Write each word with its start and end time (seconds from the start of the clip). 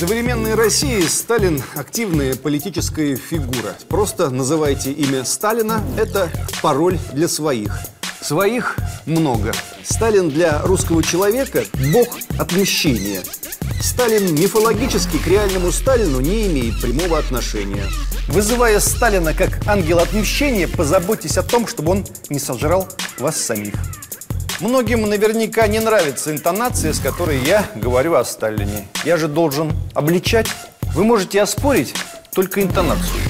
современной 0.00 0.54
России 0.54 1.02
Сталин– 1.02 1.62
активная 1.74 2.34
политическая 2.34 3.16
фигура. 3.16 3.76
Просто 3.86 4.30
называйте 4.30 4.92
имя 4.92 5.26
Сталина– 5.26 5.84
это 5.98 6.30
пароль 6.62 6.98
для 7.12 7.28
своих. 7.28 7.78
Своих 8.22 8.78
много. 9.04 9.52
Сталин 9.84 10.30
для 10.30 10.62
русского 10.62 11.02
человека– 11.02 11.64
бог 11.92 12.16
отмщения. 12.38 13.22
Сталин 13.82 14.34
мифологически 14.34 15.18
к 15.18 15.26
реальному 15.26 15.70
Сталину 15.70 16.20
не 16.20 16.46
имеет 16.46 16.80
прямого 16.80 17.18
отношения. 17.18 17.84
Вызывая 18.28 18.80
Сталина 18.80 19.34
как 19.34 19.68
ангел 19.68 19.98
отмщения, 19.98 20.66
позаботьтесь 20.66 21.36
о 21.36 21.42
том, 21.42 21.66
чтобы 21.66 21.92
он 21.92 22.06
не 22.30 22.38
сожрал 22.38 22.88
вас 23.18 23.36
самих. 23.36 23.74
Многим 24.60 25.08
наверняка 25.08 25.66
не 25.68 25.80
нравится 25.80 26.30
интонация, 26.30 26.92
с 26.92 27.00
которой 27.00 27.38
я 27.38 27.64
говорю 27.74 28.14
о 28.14 28.24
Сталине. 28.26 28.86
Я 29.04 29.16
же 29.16 29.26
должен 29.26 29.72
обличать. 29.94 30.48
Вы 30.94 31.04
можете 31.04 31.40
оспорить 31.40 31.94
только 32.34 32.62
интонацию. 32.62 33.29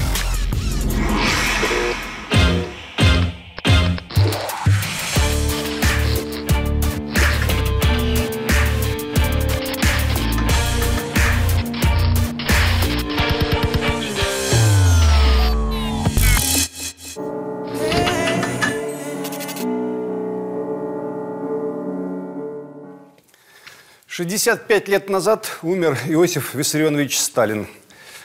65 24.11 24.89
лет 24.89 25.09
назад 25.09 25.59
умер 25.63 25.97
Иосиф 26.09 26.57
Виссарионович 26.57 27.17
Сталин. 27.17 27.69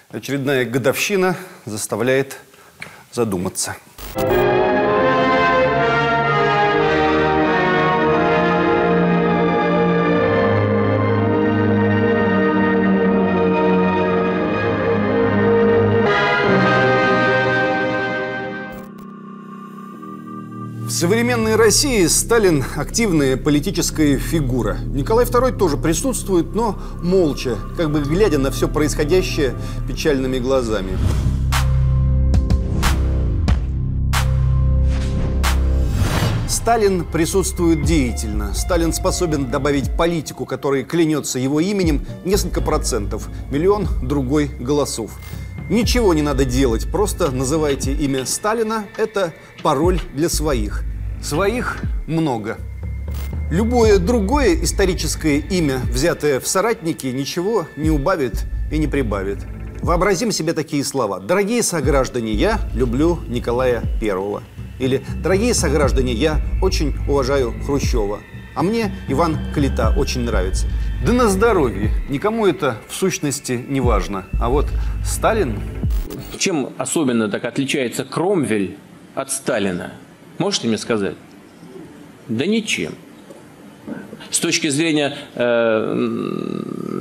Очередная 0.09 0.65
годовщина 0.65 1.37
заставляет 1.67 2.37
задуматься. 3.11 3.75
Современной 20.95 21.57
России 21.57 22.05
Сталин– 22.07 22.63
активная 22.77 23.35
политическая 23.35 24.17
фигура. 24.17 24.77
Николай 24.93 25.25
II 25.25 25.57
тоже 25.57 25.75
присутствует, 25.75 26.55
но 26.55 26.79
молча, 27.03 27.57
как 27.75 27.91
бы 27.91 27.99
глядя 27.99 28.37
на 28.37 28.49
все 28.49 28.69
происходящее 28.69 29.55
печальными 29.89 30.39
глазами. 30.39 30.97
Сталин 36.47 37.03
присутствует 37.03 37.83
деятельно. 37.83 38.53
Сталин 38.53 38.93
способен 38.93 39.51
добавить 39.51 39.97
политику, 39.97 40.45
которой 40.45 40.85
клянется 40.85 41.39
его 41.39 41.59
именем, 41.59 42.05
несколько 42.23 42.61
процентов, 42.61 43.27
миллион 43.51 43.87
другой 44.01 44.47
голосов. 44.47 45.11
Ничего 45.69 46.13
не 46.13 46.21
надо 46.21 46.45
делать, 46.45 46.87
просто 46.91 47.31
называйте 47.31 47.91
имя 47.91 48.27
Сталина, 48.27 48.85
это 48.97 49.33
пароль 49.63 49.99
для 50.13 50.29
своих. 50.29 50.83
Своих 51.23 51.77
много. 52.05 52.57
Любое 53.49 53.97
другое 53.97 54.63
историческое 54.63 55.39
имя, 55.39 55.81
взятое 55.91 56.39
в 56.39 56.47
соратники, 56.47 57.07
ничего 57.07 57.65
не 57.77 57.89
убавит 57.89 58.45
и 58.71 58.77
не 58.77 58.87
прибавит. 58.87 59.39
Вообразим 59.81 60.31
себе 60.31 60.53
такие 60.53 60.83
слова. 60.83 61.19
Дорогие 61.19 61.63
сограждане, 61.63 62.33
я 62.33 62.59
люблю 62.75 63.19
Николая 63.27 63.83
Первого. 63.99 64.43
Или 64.77 65.03
«Дорогие 65.23 65.53
сограждане, 65.53 66.13
я 66.13 66.41
очень 66.61 66.95
уважаю 67.07 67.53
Хрущева». 67.65 68.19
А 68.55 68.63
мне 68.63 68.95
Иван 69.07 69.37
Калита 69.53 69.93
очень 69.97 70.21
нравится. 70.21 70.67
Да 71.05 71.13
на 71.13 71.27
здоровье. 71.27 71.91
Никому 72.09 72.47
это 72.47 72.77
в 72.87 72.95
сущности 72.95 73.63
не 73.67 73.79
важно. 73.79 74.25
А 74.41 74.49
вот 74.49 74.65
Сталин... 75.05 75.59
Чем 76.39 76.73
особенно 76.79 77.29
так 77.29 77.45
отличается 77.45 78.03
Кромвель 78.03 78.75
от 79.13 79.29
Сталина? 79.31 79.91
Можете 80.39 80.67
мне 80.67 80.79
сказать? 80.79 81.13
Да 82.27 82.47
ничем. 82.47 82.93
С 84.31 84.39
точки 84.39 84.69
зрения 84.69 85.15
э, 85.35 85.93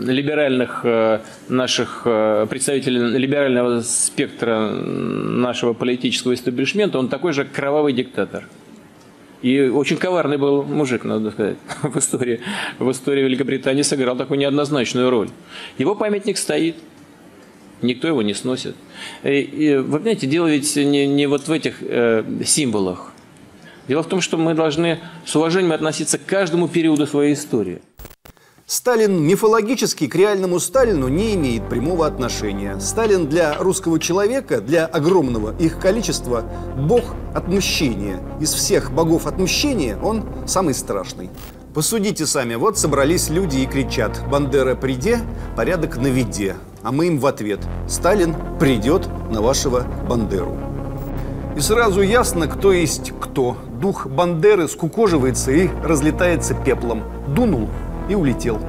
либеральных 0.05 0.81
э, 0.85 1.21
наших 1.49 2.03
э, 2.05 2.47
представителей 2.51 3.19
либерального 3.19 3.81
спектра 3.81 4.69
нашего 4.69 5.73
политического 5.73 6.35
истеблишмента, 6.35 6.99
он 6.99 7.09
такой 7.09 7.33
же 7.33 7.47
кровавый 7.47 7.95
диктатор. 7.95 8.45
И 9.45 9.61
очень 9.61 9.99
коварный 9.99 10.39
был 10.39 10.63
мужик, 10.63 11.05
надо 11.05 11.31
сказать, 11.31 11.59
в 11.83 11.99
истории, 11.99 12.41
в 12.79 12.91
истории 12.91 13.25
Великобритании 13.25 13.83
сыграл 13.83 14.17
такую 14.17 14.39
неоднозначную 14.39 15.11
роль. 15.11 15.29
Его 15.77 15.95
памятник 15.95 16.39
стоит, 16.39 16.77
никто 17.83 18.09
его 18.09 18.23
не 18.23 18.33
сносит. 18.33 18.75
И, 19.23 19.41
и, 19.41 19.77
вы 19.77 19.99
понимаете, 19.99 20.27
дело 20.29 20.47
ведь 20.47 20.75
не, 20.77 21.07
не 21.07 21.27
вот 21.27 21.47
в 21.47 21.53
этих 21.53 21.77
э, 21.83 22.25
символах. 22.43 23.13
Дело 23.87 24.03
в 24.03 24.09
том, 24.09 24.23
что 24.23 24.39
мы 24.39 24.55
должны 24.55 25.01
с 25.27 25.37
уважением 25.37 25.73
относиться 25.73 26.17
к 26.17 26.25
каждому 26.25 26.67
периоду 26.67 27.07
своей 27.07 27.35
истории. 27.35 27.83
Сталин 28.67 29.23
мифологически 29.23 30.07
к 30.07 30.15
реальному 30.15 30.59
Сталину 30.59 31.09
не 31.09 31.35
имеет 31.35 31.69
прямого 31.69 32.07
отношения. 32.07 32.81
Сталин 32.81 33.29
для 33.29 33.59
русского 33.59 34.01
человека, 34.01 34.63
для 34.63 34.87
огромного 34.87 35.55
их 35.59 35.79
количества, 35.79 36.45
бог 36.75 37.15
отмщения. 37.35 38.23
Из 38.41 38.55
всех 38.55 38.91
богов 38.91 39.27
отмщения 39.27 39.99
он 39.99 40.25
самый 40.47 40.73
страшный. 40.73 41.29
Посудите 41.75 42.25
сами, 42.25 42.55
вот 42.55 42.79
собрались 42.79 43.29
люди 43.29 43.59
и 43.59 43.67
кричат 43.67 44.23
«Бандера, 44.31 44.75
приди, 44.75 45.17
порядок 45.57 45.99
на 45.99 46.07
виде». 46.07 46.57
А 46.83 46.91
мы 46.91 47.09
им 47.09 47.19
в 47.19 47.27
ответ 47.27 47.61
«Сталин 47.87 48.35
придет 48.59 49.07
на 49.31 49.43
вашего 49.43 49.85
Бандеру». 50.09 50.57
И 51.55 51.61
сразу 51.61 52.01
ясно, 52.01 52.49
кто 52.49 52.73
есть 52.73 53.13
кто. 53.21 53.59
Дух 53.79 54.07
Бандеры 54.07 54.69
скукоживается 54.69 55.53
и 55.53 55.69
разлетается 55.83 56.55
пеплом. 56.55 57.03
Дунул 57.29 57.69
и 58.09 58.15
улетел. 58.15 58.61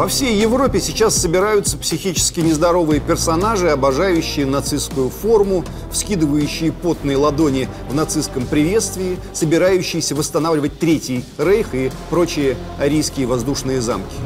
По 0.00 0.08
всей 0.08 0.40
Европе 0.40 0.80
сейчас 0.80 1.14
собираются 1.14 1.76
психически 1.76 2.40
нездоровые 2.40 3.02
персонажи, 3.02 3.68
обожающие 3.68 4.46
нацистскую 4.46 5.10
форму, 5.10 5.62
вскидывающие 5.92 6.72
потные 6.72 7.18
ладони 7.18 7.68
в 7.90 7.94
нацистском 7.94 8.46
приветствии, 8.46 9.18
собирающиеся 9.34 10.14
восстанавливать 10.14 10.78
Третий 10.78 11.22
Рейх 11.36 11.74
и 11.74 11.92
прочие 12.08 12.56
арийские 12.78 13.26
воздушные 13.26 13.82
замки. 13.82 14.16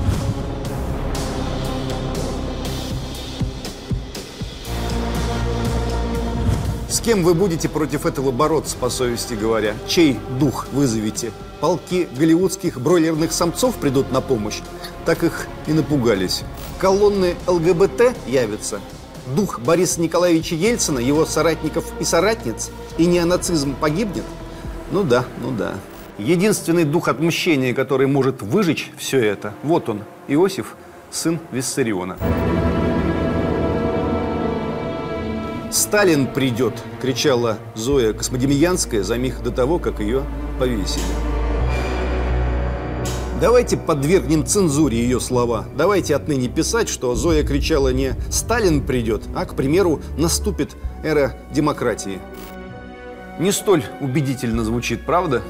Кем 7.05 7.23
вы 7.23 7.35
будете 7.35 7.69
против 7.69 8.07
этого 8.07 8.31
бороться, 8.31 8.77
по 8.79 8.89
совести 8.89 9.35
говоря? 9.35 9.75
Чей 9.87 10.19
дух 10.41 10.67
вызовете? 10.73 11.33
Полки 11.61 12.09
голливудских 12.19 12.81
бройлерных 12.81 13.33
самцов 13.33 13.75
придут 13.77 14.11
на 14.11 14.23
помощь? 14.23 14.61
Так 15.05 15.23
их 15.23 15.47
и 15.67 15.73
напугались. 15.73 16.45
Колонны 16.79 17.35
ЛГБТ 17.47 18.15
явятся? 18.27 18.81
Дух 19.37 19.61
Бориса 19.61 20.01
Николаевича 20.01 20.55
Ельцина, 20.55 20.99
его 20.99 21.27
соратников 21.27 21.85
и 22.01 22.05
соратниц? 22.05 22.71
И 22.97 23.05
неонацизм 23.05 23.75
погибнет? 23.75 24.25
Ну 24.91 25.03
да, 25.03 25.27
ну 25.43 25.51
да. 25.51 25.75
Единственный 26.17 26.85
дух 26.85 27.09
отмщения, 27.09 27.75
который 27.75 28.07
может 28.07 28.41
выжечь 28.41 28.91
все 28.97 29.19
это, 29.19 29.53
вот 29.63 29.91
он, 29.91 30.03
Иосиф, 30.29 30.75
сын 31.11 31.39
Виссариона. 31.53 32.17
«Сталин 35.95 36.27
придет!»– 36.27 36.75
кричала 37.01 37.59
Зоя 37.77 38.13
Космодемьянская 38.13 39.05
за 39.05 39.17
миг 39.17 39.41
до 39.45 39.53
того, 39.53 39.79
как 39.79 40.01
ее 40.01 40.25
повесили. 40.59 41.05
Давайте 43.41 43.77
подвергнем 43.77 44.45
цензуре 44.45 44.99
ее 44.99 45.21
слова. 45.21 45.67
Давайте 45.77 46.17
отныне 46.17 46.49
писать, 46.49 46.89
что 46.89 47.15
Зоя 47.15 47.45
кричала 47.45 47.93
не 47.93 48.17
«Сталин 48.29 48.85
придет», 48.85 49.23
а, 49.37 49.45
к 49.45 49.55
примеру, 49.55 50.01
«Наступит 50.19 50.75
эра 51.05 51.37
демократии». 51.53 52.19
Не 53.39 53.53
столь 53.53 53.85
убедительно 54.01 54.65
звучит, 54.65 55.07
правда? 55.07 55.43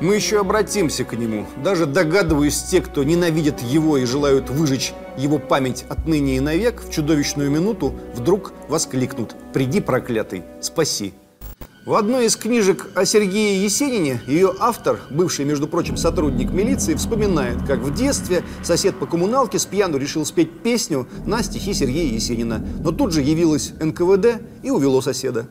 Мы 0.00 0.14
еще 0.14 0.40
обратимся 0.40 1.04
к 1.04 1.12
нему. 1.12 1.44
Даже 1.62 1.84
догадываюсь, 1.84 2.62
те, 2.62 2.80
кто 2.80 3.04
ненавидят 3.04 3.60
его 3.60 3.98
и 3.98 4.06
желают 4.06 4.48
выжечь 4.48 4.94
его 5.20 5.38
память 5.38 5.84
отныне 5.88 6.36
и 6.36 6.40
навек, 6.40 6.82
в 6.82 6.90
чудовищную 6.90 7.50
минуту 7.50 7.94
вдруг 8.14 8.52
воскликнут 8.68 9.36
«Приди, 9.52 9.80
проклятый, 9.80 10.42
спаси!». 10.60 11.14
В 11.86 11.94
одной 11.94 12.26
из 12.26 12.36
книжек 12.36 12.88
о 12.94 13.06
Сергее 13.06 13.62
Есенине 13.62 14.20
ее 14.26 14.52
автор, 14.60 15.00
бывший, 15.10 15.44
между 15.44 15.66
прочим, 15.66 15.96
сотрудник 15.96 16.50
милиции, 16.50 16.94
вспоминает, 16.94 17.62
как 17.66 17.80
в 17.80 17.94
детстве 17.94 18.44
сосед 18.62 18.96
по 18.98 19.06
коммуналке 19.06 19.58
с 19.58 19.64
пьяну 19.64 19.96
решил 19.96 20.26
спеть 20.26 20.60
песню 20.62 21.08
на 21.24 21.42
стихи 21.42 21.72
Сергея 21.72 22.12
Есенина. 22.12 22.62
Но 22.80 22.92
тут 22.92 23.12
же 23.12 23.22
явилось 23.22 23.72
НКВД 23.80 24.42
и 24.62 24.70
увело 24.70 25.00
соседа. 25.00 25.48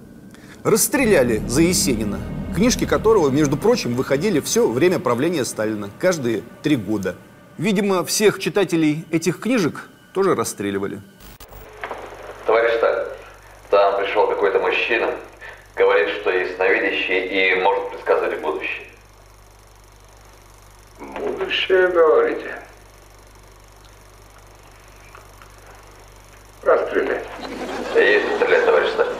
Расстреляли 0.63 1.41
за 1.47 1.61
Есенина, 1.61 2.19
книжки 2.55 2.85
которого, 2.85 3.29
между 3.29 3.57
прочим, 3.57 3.95
выходили 3.95 4.39
все 4.39 4.69
время 4.69 4.99
правления 4.99 5.45
Сталина, 5.45 5.89
каждые 5.99 6.43
три 6.61 6.75
года. 6.75 7.15
Видимо, 7.59 8.05
всех 8.05 8.39
читателей 8.39 9.05
этих 9.11 9.41
книжек 9.41 9.89
тоже 10.13 10.33
расстреливали. 10.33 11.01
Товарищ 12.45 12.71
Сталин, 12.77 13.07
там 13.69 14.01
пришел 14.01 14.27
какой-то 14.27 14.59
мужчина, 14.59 15.13
говорит, 15.75 16.07
что 16.21 16.31
ясновидящий 16.31 17.19
и 17.19 17.55
может 17.61 17.89
предсказывать 17.89 18.39
будущее. 18.39 18.87
Будущее, 20.99 21.89
говорите? 21.89 22.61
Расстреляй. 26.63 27.21
Есть 27.93 28.35
стрелять, 28.37 28.65
товарищ 28.65 28.89
Сталин. 28.93 29.17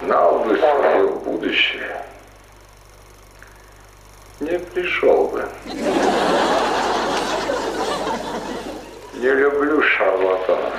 Знал 0.00 0.40
бы 0.40 0.56
свое 0.58 1.06
будущее, 1.06 2.04
не 4.40 4.58
пришел 4.58 5.26
бы. 5.28 5.48
Не 9.14 9.30
люблю 9.34 9.82
шарлатанов. 9.82 10.72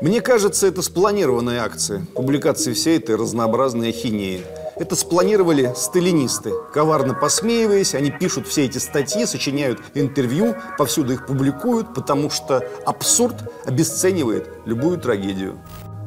Мне 0.00 0.13
кажется, 0.24 0.66
это 0.66 0.82
спланированная 0.82 1.62
акция 1.62 2.04
публикации 2.14 2.72
всей 2.72 2.96
этой 2.96 3.14
разнообразной 3.14 3.90
ахинеи. 3.90 4.44
Это 4.76 4.96
спланировали 4.96 5.72
сталинисты. 5.76 6.52
Коварно 6.72 7.14
посмеиваясь, 7.14 7.94
они 7.94 8.10
пишут 8.10 8.48
все 8.48 8.64
эти 8.64 8.78
статьи, 8.78 9.24
сочиняют 9.26 9.78
интервью, 9.94 10.56
повсюду 10.78 11.12
их 11.12 11.26
публикуют, 11.26 11.94
потому 11.94 12.30
что 12.30 12.66
абсурд 12.84 13.36
обесценивает 13.64 14.48
любую 14.64 14.98
трагедию. 14.98 15.60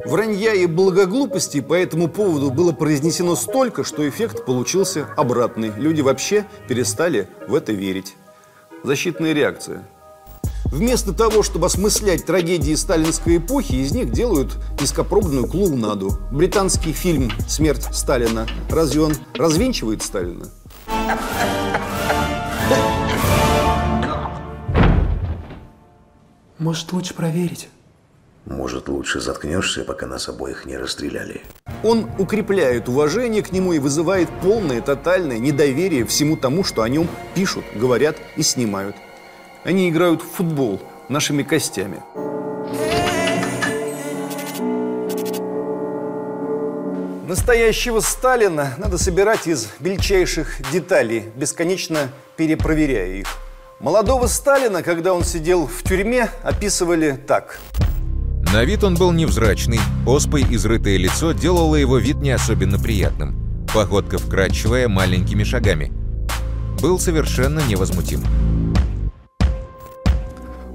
Вранья 0.06 0.54
и 0.54 0.66
благоглупости 0.66 1.62
по 1.62 1.74
этому 1.74 2.08
поводу 2.08 2.50
было 2.50 2.72
произнесено 2.72 3.36
столько, 3.36 3.84
что 3.84 4.08
эффект 4.08 4.46
получился 4.46 5.08
обратный. 5.16 5.72
Люди 5.78 6.02
вообще 6.02 6.46
перестали 6.68 7.30
в 7.48 7.56
это 7.56 7.72
верить. 7.72 8.16
Защитная 8.84 9.34
реакция. 9.34 9.88
Вместо 10.72 11.14
того, 11.14 11.44
чтобы 11.44 11.68
осмыслять 11.68 12.25
трагедии 12.25 12.74
сталинской 12.75 13.38
эпохи, 13.38 13.74
из 13.74 13.94
них 13.94 14.12
делают 14.12 14.58
низкопробную 14.80 15.48
клоунаду. 15.48 16.19
Британский 16.31 16.92
фильм 16.92 17.31
«Смерть 17.48 17.88
Сталина». 17.94 18.46
Разве 18.69 19.02
он 19.02 19.14
развенчивает 19.34 20.04
Сталина? 20.04 20.46
Может, 26.60 26.92
лучше 26.92 27.13
проверить? 27.13 27.70
Может, 28.46 28.90
лучше 28.90 29.22
заткнешься, 29.22 29.84
пока 29.84 30.06
нас 30.06 30.28
обоих 30.28 30.66
не 30.66 30.78
расстреляли. 30.78 31.44
Он 31.84 32.10
укрепляет 32.18 32.90
уважение 32.90 33.42
к 33.42 33.52
нему 33.52 33.74
и 33.74 33.80
вызывает 33.80 34.30
полное, 34.42 34.81
тотальное 34.81 35.38
недоверие 35.38 36.06
всему 36.06 36.36
тому, 36.36 36.63
что 36.63 36.81
о 36.81 36.90
нем 36.90 37.08
пишут, 37.36 37.63
говорят 37.75 38.18
и 38.36 38.44
снимают. 38.44 38.96
Они 39.68 39.90
играют 39.90 40.22
в 40.22 40.38
футбол 40.38 40.81
нашими 41.10 41.44
костями. 41.44 41.98
Настоящего 47.28 48.00
Сталина 48.00 48.75
надо 48.78 48.98
собирать 48.98 49.46
из 49.46 49.68
мельчайших 49.81 50.62
деталей, 50.72 51.25
бесконечно 51.36 52.08
перепроверяя 52.38 53.16
их. 53.16 53.28
Молодого 53.81 54.28
Сталина, 54.28 54.81
когда 54.81 55.14
он 55.14 55.25
сидел 55.25 55.68
в 55.68 55.84
тюрьме, 55.84 56.30
описывали 56.44 57.20
так. 57.28 57.60
На 58.54 58.63
вид 58.63 58.86
он 58.86 58.96
был 58.96 59.12
невзрачный, 59.12 59.81
оспой 60.06 60.46
изрытое 60.50 60.96
лицо 60.96 61.34
делало 61.34 61.75
его 61.75 61.98
вид 61.98 62.22
не 62.22 62.31
особенно 62.31 62.80
приятным. 62.80 63.68
Походка 63.74 64.18
вкрадчивая 64.18 64.88
маленькими 64.88 65.44
шагами. 65.44 65.92
Был 66.81 67.00
совершенно 67.00 67.60
невозмутим. 67.68 68.24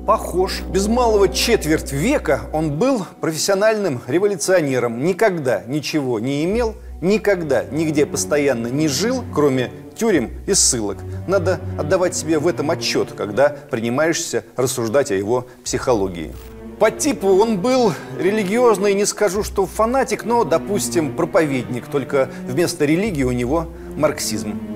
Похож. 0.07 0.63
Без 0.63 0.89
малого 0.89 1.29
четверть 1.29 1.93
века 1.93 2.41
он 2.53 2.77
был 2.77 3.07
профессиональным 3.21 4.01
революционером. 4.09 5.05
Никогда 5.05 5.63
ничего 5.69 6.19
не 6.19 6.45
имел, 6.45 6.75
никогда 7.01 7.65
нигде 7.71 8.05
постоянно 8.05 8.67
не 8.67 8.89
жил, 8.89 9.23
кроме 9.33 9.71
тюрем 9.95 10.31
и 10.49 10.55
ссылок. 10.55 10.99
Надо 11.29 11.61
отдавать 11.79 12.17
себе 12.17 12.41
в 12.41 12.49
этом 12.49 12.73
отчет, 12.73 13.13
когда 13.17 13.49
принимаешься 13.49 14.45
рассуждать 14.57 15.13
о 15.13 15.15
его 15.15 15.47
психологии. 15.63 16.33
По 16.81 16.91
типу 16.91 17.29
он 17.29 17.61
был 17.61 17.93
религиозный, 18.19 18.95
не 18.95 19.05
скажу, 19.05 19.45
что 19.45 19.67
фанатик, 19.67 20.25
но, 20.25 20.43
допустим, 20.43 21.15
проповедник, 21.15 21.87
только 21.87 22.29
вместо 22.49 22.85
религии 22.87 23.23
у 23.23 23.31
него 23.31 23.69
марксизм. 23.95 24.72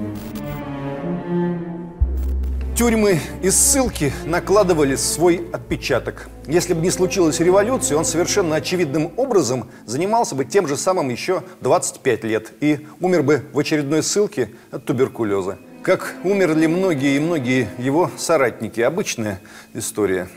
Тюрьмы 2.76 3.19
и 3.43 3.49
ссылки 3.49 4.12
накладывали 4.26 4.96
свой 4.96 5.49
отпечаток. 5.50 6.28
Если 6.46 6.75
бы 6.75 6.82
не 6.82 6.90
случилась 6.90 7.40
революция, 7.40 7.96
он 7.96 8.05
совершенно 8.05 8.56
очевидным 8.56 9.12
образом 9.17 9.70
занимался 9.87 10.34
бы 10.34 10.44
тем 10.44 10.69
же 10.69 10.76
самым 10.76 11.08
еще 11.08 11.43
25 11.62 12.25
лет 12.25 12.52
и 12.61 12.87
умер 13.00 13.23
бы 13.23 13.43
в 13.55 13.58
очередной 13.58 14.02
ссылке 14.02 14.50
от 14.70 14.84
туберкулеза. 14.84 15.56
Как 15.82 16.17
умерли 16.23 16.67
многие 16.67 17.17
и 17.17 17.19
многие 17.19 17.70
его 17.78 18.11
соратники. 18.19 18.82
Обычная 18.82 19.40
история. 19.73 20.28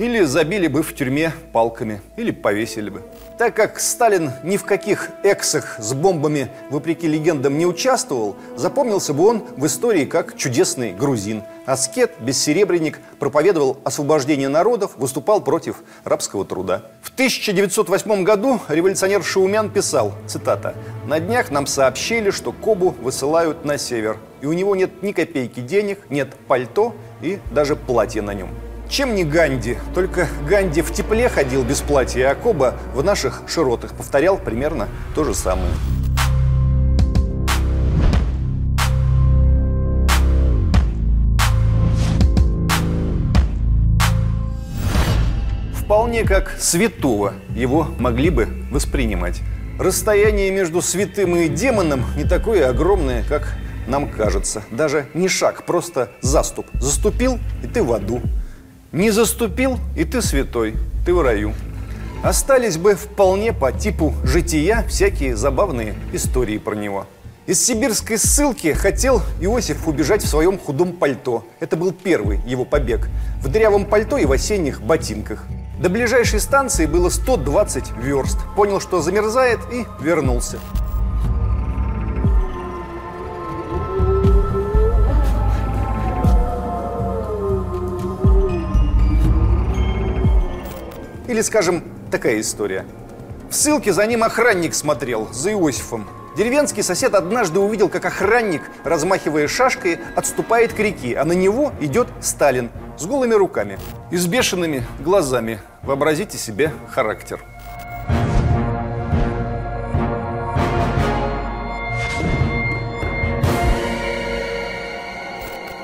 Или 0.00 0.22
забили 0.22 0.66
бы 0.66 0.82
в 0.82 0.94
тюрьме 0.94 1.30
палками, 1.52 2.00
или 2.16 2.30
повесили 2.30 2.88
бы. 2.88 3.02
Так 3.36 3.54
как 3.54 3.78
Сталин 3.78 4.32
ни 4.42 4.56
в 4.56 4.64
каких 4.64 5.10
эксах 5.22 5.76
с 5.78 5.92
бомбами, 5.92 6.48
вопреки 6.70 7.06
легендам, 7.06 7.58
не 7.58 7.66
участвовал, 7.66 8.34
запомнился 8.56 9.12
бы 9.12 9.26
он 9.26 9.44
в 9.58 9.66
истории 9.66 10.06
как 10.06 10.38
чудесный 10.38 10.94
грузин. 10.94 11.42
Аскет, 11.66 12.12
бессеребренник, 12.18 12.98
проповедовал 13.18 13.76
освобождение 13.84 14.48
народов, 14.48 14.92
выступал 14.96 15.42
против 15.42 15.76
рабского 16.04 16.46
труда. 16.46 16.84
В 17.02 17.12
1908 17.12 18.24
году 18.24 18.58
революционер 18.70 19.22
Шаумян 19.22 19.68
писал, 19.68 20.14
цитата, 20.26 20.74
«На 21.06 21.20
днях 21.20 21.50
нам 21.50 21.66
сообщили, 21.66 22.30
что 22.30 22.52
Кобу 22.52 22.96
высылают 23.02 23.66
на 23.66 23.76
север, 23.76 24.16
и 24.40 24.46
у 24.46 24.54
него 24.54 24.74
нет 24.74 25.02
ни 25.02 25.12
копейки 25.12 25.60
денег, 25.60 26.08
нет 26.08 26.34
пальто 26.48 26.94
и 27.20 27.38
даже 27.52 27.76
платья 27.76 28.22
на 28.22 28.32
нем». 28.32 28.48
Чем 28.90 29.14
не 29.14 29.22
Ганди? 29.22 29.78
Только 29.94 30.26
Ганди 30.48 30.82
в 30.82 30.92
тепле 30.92 31.28
ходил 31.28 31.62
без 31.62 31.80
платья, 31.80 32.32
а 32.32 32.34
Коба 32.34 32.74
в 32.92 33.04
наших 33.04 33.42
широтах 33.46 33.94
повторял 33.94 34.36
примерно 34.36 34.88
то 35.14 35.22
же 35.22 35.32
самое. 35.32 35.70
Вполне 45.72 46.24
как 46.24 46.56
святого 46.58 47.34
его 47.54 47.86
могли 48.00 48.30
бы 48.30 48.48
воспринимать. 48.72 49.40
Расстояние 49.78 50.50
между 50.50 50.82
святым 50.82 51.36
и 51.36 51.48
демоном 51.48 52.04
не 52.16 52.24
такое 52.24 52.68
огромное, 52.68 53.22
как 53.22 53.56
нам 53.86 54.10
кажется. 54.10 54.64
Даже 54.72 55.06
не 55.14 55.28
шаг, 55.28 55.64
просто 55.64 56.10
заступ. 56.22 56.66
Заступил, 56.74 57.38
и 57.62 57.68
ты 57.68 57.84
в 57.84 57.92
аду. 57.92 58.20
Не 58.92 59.12
заступил, 59.12 59.78
и 59.96 60.04
ты 60.04 60.20
святой, 60.20 60.74
ты 61.06 61.14
в 61.14 61.22
раю. 61.22 61.54
Остались 62.24 62.76
бы 62.76 62.96
вполне 62.96 63.52
по 63.52 63.70
типу 63.70 64.12
жития 64.24 64.84
всякие 64.88 65.36
забавные 65.36 65.94
истории 66.12 66.58
про 66.58 66.74
него. 66.74 67.06
Из 67.46 67.64
сибирской 67.64 68.18
ссылки 68.18 68.72
хотел 68.72 69.22
Иосиф 69.40 69.86
убежать 69.86 70.24
в 70.24 70.28
своем 70.28 70.58
худом 70.58 70.92
пальто. 70.92 71.44
Это 71.60 71.76
был 71.76 71.92
первый 71.92 72.40
его 72.44 72.64
побег. 72.64 73.08
В 73.40 73.48
дырявом 73.48 73.84
пальто 73.84 74.18
и 74.18 74.24
в 74.24 74.32
осенних 74.32 74.82
ботинках. 74.82 75.46
До 75.80 75.88
ближайшей 75.88 76.40
станции 76.40 76.86
было 76.86 77.10
120 77.10 77.92
верст. 78.02 78.38
Понял, 78.56 78.80
что 78.80 79.00
замерзает 79.00 79.60
и 79.72 79.86
вернулся. 80.02 80.58
Или, 91.30 91.42
скажем, 91.42 91.84
такая 92.10 92.40
история. 92.40 92.84
В 93.48 93.54
ссылке 93.54 93.92
за 93.92 94.04
ним 94.04 94.24
охранник 94.24 94.74
смотрел, 94.74 95.28
за 95.32 95.52
Иосифом. 95.52 96.08
Деревенский 96.36 96.82
сосед 96.82 97.14
однажды 97.14 97.60
увидел, 97.60 97.88
как 97.88 98.04
охранник, 98.04 98.62
размахивая 98.82 99.46
шашкой, 99.46 100.00
отступает 100.16 100.72
к 100.72 100.80
реке, 100.80 101.16
а 101.16 101.24
на 101.24 101.30
него 101.30 101.72
идет 101.80 102.08
Сталин. 102.20 102.68
с 102.98 103.06
голыми 103.06 103.34
руками 103.34 103.78
и 104.10 104.16
с 104.16 104.26
бешеными 104.26 104.84
глазами. 104.98 105.60
Вообразите 105.84 106.36
себе 106.36 106.72
характер. 106.90 107.40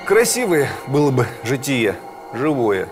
Красивое 0.06 0.68
было 0.88 1.12
бы 1.12 1.28
житие, 1.44 1.94
живое. 2.34 2.88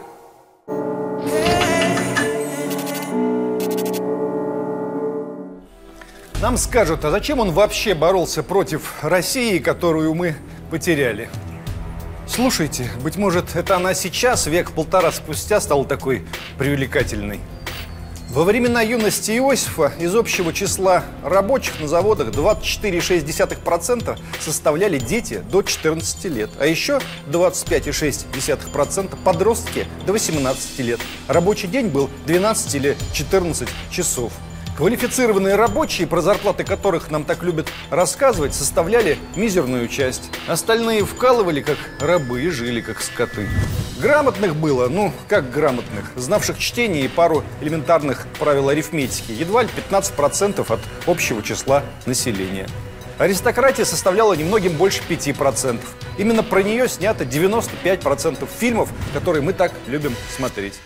Нам 6.45 6.59
скажут, 6.59 7.07
а 7.07 7.11
зачем 7.11 7.41
он 7.41 7.53
вообще 7.53 7.95
боролся 7.95 8.43
против 8.43 9.03
России, 9.03 9.59
которую 9.59 10.13
мы 10.13 10.37
потеряли? 10.71 11.31
Слушайте, 12.29 12.91
быть 13.03 13.17
может, 13.17 13.57
это 13.57 13.77
она 13.77 13.95
сейчас, 13.95 14.47
век-полтора 14.47 15.11
спустя, 15.11 15.59
стала 15.59 15.87
такой 15.87 16.27
привлекательной. 16.59 17.41
Во 18.29 18.45
времена 18.45 18.83
юности 18.83 19.31
Иосифа 19.31 19.95
из 19.99 20.15
общего 20.15 20.53
числа 20.53 21.05
рабочих 21.23 21.81
на 21.81 21.89
заводах 21.89 22.29
24,6% 22.29 24.19
составляли 24.39 24.99
дети 24.99 25.43
до 25.51 25.63
14 25.63 26.25
лет, 26.27 26.51
а 26.61 26.67
еще 26.67 27.01
25,6% 27.29 29.17
подростки 29.25 29.87
до 30.05 30.13
18 30.13 30.79
лет. 30.81 31.01
Рабочий 31.27 31.69
день 31.69 31.87
был 31.87 32.11
12 32.27 32.75
или 32.75 32.99
14 33.15 33.67
часов. 33.91 34.31
Квалифицированные 34.77 35.55
рабочие, 35.55 36.09
про 36.09 36.21
зарплаты 36.21 36.65
которых 36.65 37.09
нам 37.09 37.25
так 37.25 37.45
любят 37.45 37.69
рассказывать, 37.91 38.55
составляли 38.55 39.19
мизерную 39.37 39.87
часть. 39.87 40.31
Остальные 40.49 41.05
вкалывали 41.05 41.61
как 41.61 41.79
рабы 42.01 42.43
и 42.43 42.49
жили 42.51 42.81
как 42.81 43.01
скоты. 43.01 43.49
Грамотных 44.01 44.57
было, 44.57 44.89
ну, 44.89 45.13
как 45.29 45.53
грамотных, 45.53 46.11
знавших 46.17 46.59
чтение 46.59 47.05
и 47.05 47.09
пару 47.09 47.45
элементарных 47.61 48.27
правил 48.41 48.69
арифметики, 48.69 49.31
едва 49.31 49.63
ли 49.63 49.69
15% 49.91 50.67
от 50.69 50.81
общего 51.07 51.41
числа 51.41 51.85
населения. 52.05 52.67
Аристократия 53.19 53.85
составляла 53.85 54.33
немногим 54.33 54.73
больше 54.73 55.03
5%. 55.09 55.79
Именно 56.19 56.43
про 56.43 56.65
нее 56.65 56.89
снято 56.89 57.23
95% 57.23 58.49
фильмов, 58.59 58.89
которые 59.13 59.43
мы 59.43 59.53
так 59.53 59.73
любим 59.87 60.17
смотреть. 60.37 60.81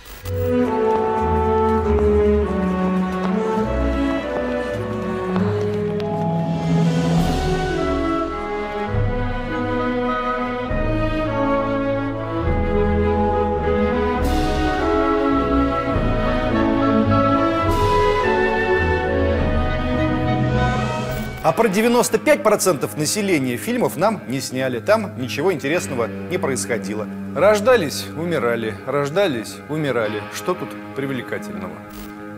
А 21.48 21.52
про 21.52 21.66
95% 21.66 22.98
населения 22.98 23.56
фильмов 23.56 23.96
нам 23.96 24.20
не 24.28 24.38
сняли. 24.38 24.80
Там 24.80 25.18
ничего 25.18 25.50
интересного 25.50 26.06
не 26.06 26.36
происходило. 26.36 27.08
Рождались, 27.34 28.04
умирали, 28.18 28.74
рождались, 28.86 29.56
умирали. 29.70 30.22
Что 30.34 30.52
тут 30.52 30.68
привлекательного? 30.94 31.72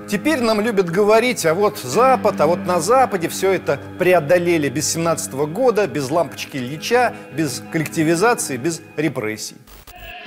Теперь 0.06 0.40
нам 0.40 0.60
любят 0.60 0.88
говорить, 0.90 1.44
а 1.44 1.54
вот 1.54 1.78
Запад, 1.78 2.40
а 2.40 2.46
вот 2.46 2.64
на 2.66 2.78
Западе 2.78 3.28
все 3.28 3.50
это 3.50 3.80
преодолели 3.98 4.68
без 4.68 4.88
17 4.92 5.32
года, 5.32 5.88
без 5.88 6.08
лампочки 6.08 6.58
Ильича, 6.58 7.12
без 7.36 7.64
коллективизации, 7.72 8.58
без 8.58 8.80
репрессий. 8.96 9.56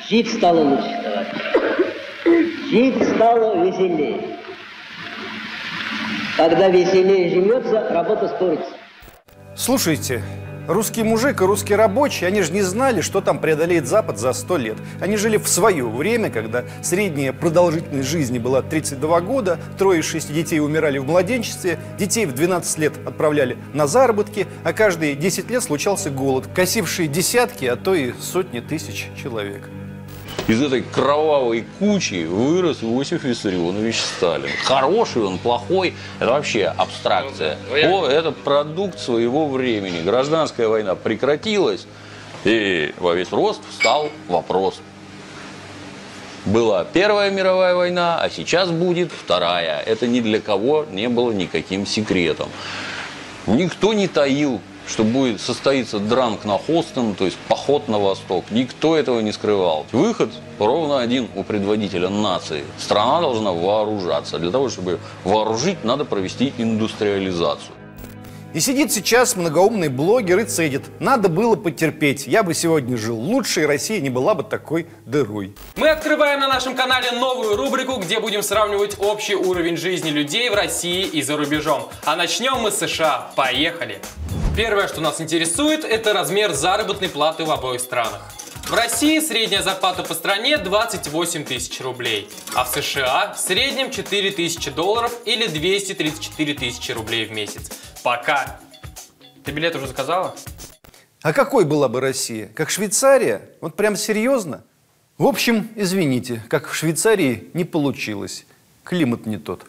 Жить 0.09 0.29
стало 0.29 0.59
лучше, 0.59 1.01
товарищ. 1.01 2.69
Жить 2.69 3.15
стало 3.15 3.65
веселее. 3.65 4.32
Когда 6.35 6.67
веселее 6.67 7.29
живется, 7.29 7.89
работа 7.91 8.27
спорится. 8.27 8.65
Слушайте, 9.55 10.23
русский 10.67 11.03
мужик 11.03 11.39
и 11.41 11.45
русский 11.45 11.75
рабочий, 11.75 12.25
они 12.25 12.41
же 12.41 12.51
не 12.51 12.63
знали, 12.63 13.01
что 13.01 13.21
там 13.21 13.37
преодолеет 13.37 13.85
Запад 13.85 14.17
за 14.17 14.33
сто 14.33 14.57
лет. 14.57 14.77
Они 14.99 15.15
жили 15.15 15.37
в 15.37 15.47
свое 15.47 15.87
время, 15.87 16.31
когда 16.31 16.63
средняя 16.81 17.33
продолжительность 17.33 18.09
жизни 18.09 18.39
была 18.39 18.63
32 18.63 19.21
года, 19.21 19.59
трое 19.77 19.99
из 19.99 20.05
шести 20.05 20.33
детей 20.33 20.59
умирали 20.59 20.97
в 20.97 21.05
младенчестве, 21.05 21.77
детей 21.99 22.25
в 22.25 22.33
12 22.33 22.79
лет 22.79 22.93
отправляли 23.05 23.55
на 23.75 23.85
заработки, 23.85 24.47
а 24.63 24.73
каждые 24.73 25.13
10 25.13 25.51
лет 25.51 25.61
случался 25.61 26.09
голод, 26.09 26.47
косивший 26.47 27.07
десятки, 27.07 27.65
а 27.65 27.75
то 27.75 27.93
и 27.93 28.11
сотни 28.13 28.59
тысяч 28.59 29.09
человек. 29.21 29.69
Из 30.45 30.61
этой 30.61 30.81
кровавой 30.81 31.65
кучи 31.79 32.25
вырос 32.25 32.83
Иосиф 32.83 33.23
Виссарионович 33.23 34.01
Сталин. 34.01 34.49
Хороший 34.65 35.23
он, 35.23 35.39
плохой, 35.39 35.93
это 36.19 36.31
вообще 36.31 36.65
абстракция. 36.65 37.57
О, 37.71 38.05
это 38.05 38.33
продукт 38.33 38.99
своего 38.99 39.47
времени. 39.47 40.01
Гражданская 40.01 40.67
война 40.67 40.95
прекратилась, 40.95 41.87
и 42.43 42.93
во 42.99 43.13
весь 43.13 43.31
рост 43.31 43.61
встал 43.69 44.09
вопрос. 44.27 44.81
Была 46.45 46.83
Первая 46.83 47.31
мировая 47.31 47.73
война, 47.73 48.19
а 48.21 48.29
сейчас 48.29 48.69
будет 48.69 49.13
Вторая. 49.13 49.79
Это 49.79 50.07
ни 50.07 50.19
для 50.19 50.41
кого 50.41 50.85
не 50.91 51.07
было 51.07 51.31
никаким 51.31 51.85
секретом. 51.85 52.49
Никто 53.47 53.93
не 53.93 54.09
таил 54.09 54.59
что 54.87 55.03
будет 55.03 55.41
состоиться 55.41 55.99
дранг 55.99 56.45
на 56.45 56.57
Хостон, 56.57 57.15
то 57.15 57.25
есть 57.25 57.37
поход 57.47 57.87
на 57.87 57.99
восток. 57.99 58.45
Никто 58.51 58.97
этого 58.97 59.19
не 59.19 59.31
скрывал. 59.31 59.85
Выход 59.91 60.29
ровно 60.59 60.99
один 60.99 61.27
у 61.35 61.43
предводителя 61.43 62.09
нации. 62.09 62.63
Страна 62.77 63.21
должна 63.21 63.51
вооружаться. 63.51 64.39
Для 64.39 64.51
того, 64.51 64.69
чтобы 64.69 64.99
вооружить, 65.23 65.83
надо 65.83 66.05
провести 66.05 66.53
индустриализацию. 66.57 67.73
И 68.53 68.59
сидит 68.59 68.91
сейчас 68.91 69.35
многоумный 69.35 69.87
блогер 69.87 70.37
и 70.39 70.43
цедит. 70.43 70.83
Надо 70.99 71.27
было 71.27 71.55
потерпеть. 71.55 72.27
Я 72.27 72.43
бы 72.43 72.53
сегодня 72.53 72.97
жил 72.97 73.17
лучше, 73.17 73.61
и 73.61 73.65
Россия 73.65 73.99
не 73.99 74.11
была 74.11 74.35
бы 74.35 74.43
такой 74.43 74.85
дырой. 75.07 75.55
Мы 75.75 75.89
открываем 75.89 76.39
на 76.39 76.47
нашем 76.47 76.75
канале 76.75 77.13
новую 77.13 77.55
рубрику, 77.55 77.95
где 77.95 78.19
будем 78.19 78.43
сравнивать 78.43 78.97
общий 78.99 79.33
уровень 79.33 79.75
жизни 79.75 80.11
людей 80.11 80.51
в 80.51 80.53
России 80.53 81.03
и 81.03 81.23
за 81.23 81.35
рубежом. 81.35 81.89
А 82.05 82.15
начнем 82.15 82.59
мы 82.61 82.69
с 82.69 82.77
США. 82.77 83.31
Поехали! 83.35 83.99
Первое, 84.55 84.87
что 84.87 85.01
нас 85.01 85.19
интересует, 85.19 85.83
это 85.83 86.13
размер 86.13 86.53
заработной 86.53 87.09
платы 87.09 87.43
в 87.43 87.49
обоих 87.49 87.81
странах. 87.81 88.21
В 88.67 88.73
России 88.75 89.19
средняя 89.19 89.63
зарплата 89.63 90.03
по 90.03 90.13
стране 90.13 90.59
28 90.59 91.43
тысяч 91.43 91.81
рублей, 91.81 92.29
а 92.53 92.63
в 92.63 92.67
США 92.67 93.33
в 93.33 93.39
среднем 93.39 93.89
4 93.89 94.29
тысячи 94.29 94.69
долларов 94.69 95.11
или 95.25 95.47
234 95.47 96.53
тысячи 96.53 96.91
рублей 96.91 97.25
в 97.25 97.31
месяц. 97.31 97.71
Пока. 98.03 98.59
Ты 99.43 99.51
билет 99.51 99.75
уже 99.75 99.87
заказала? 99.87 100.35
А 101.23 101.33
какой 101.33 101.65
была 101.65 101.89
бы 101.89 101.99
Россия? 101.99 102.47
Как 102.53 102.69
Швейцария? 102.69 103.49
Вот 103.59 103.75
прям 103.75 103.95
серьезно? 103.95 104.63
В 105.17 105.25
общем, 105.25 105.71
извините, 105.75 106.43
как 106.47 106.69
в 106.69 106.75
Швейцарии 106.75 107.49
не 107.55 107.63
получилось. 107.63 108.45
Климат 108.83 109.25
не 109.25 109.37
тот. 109.37 109.65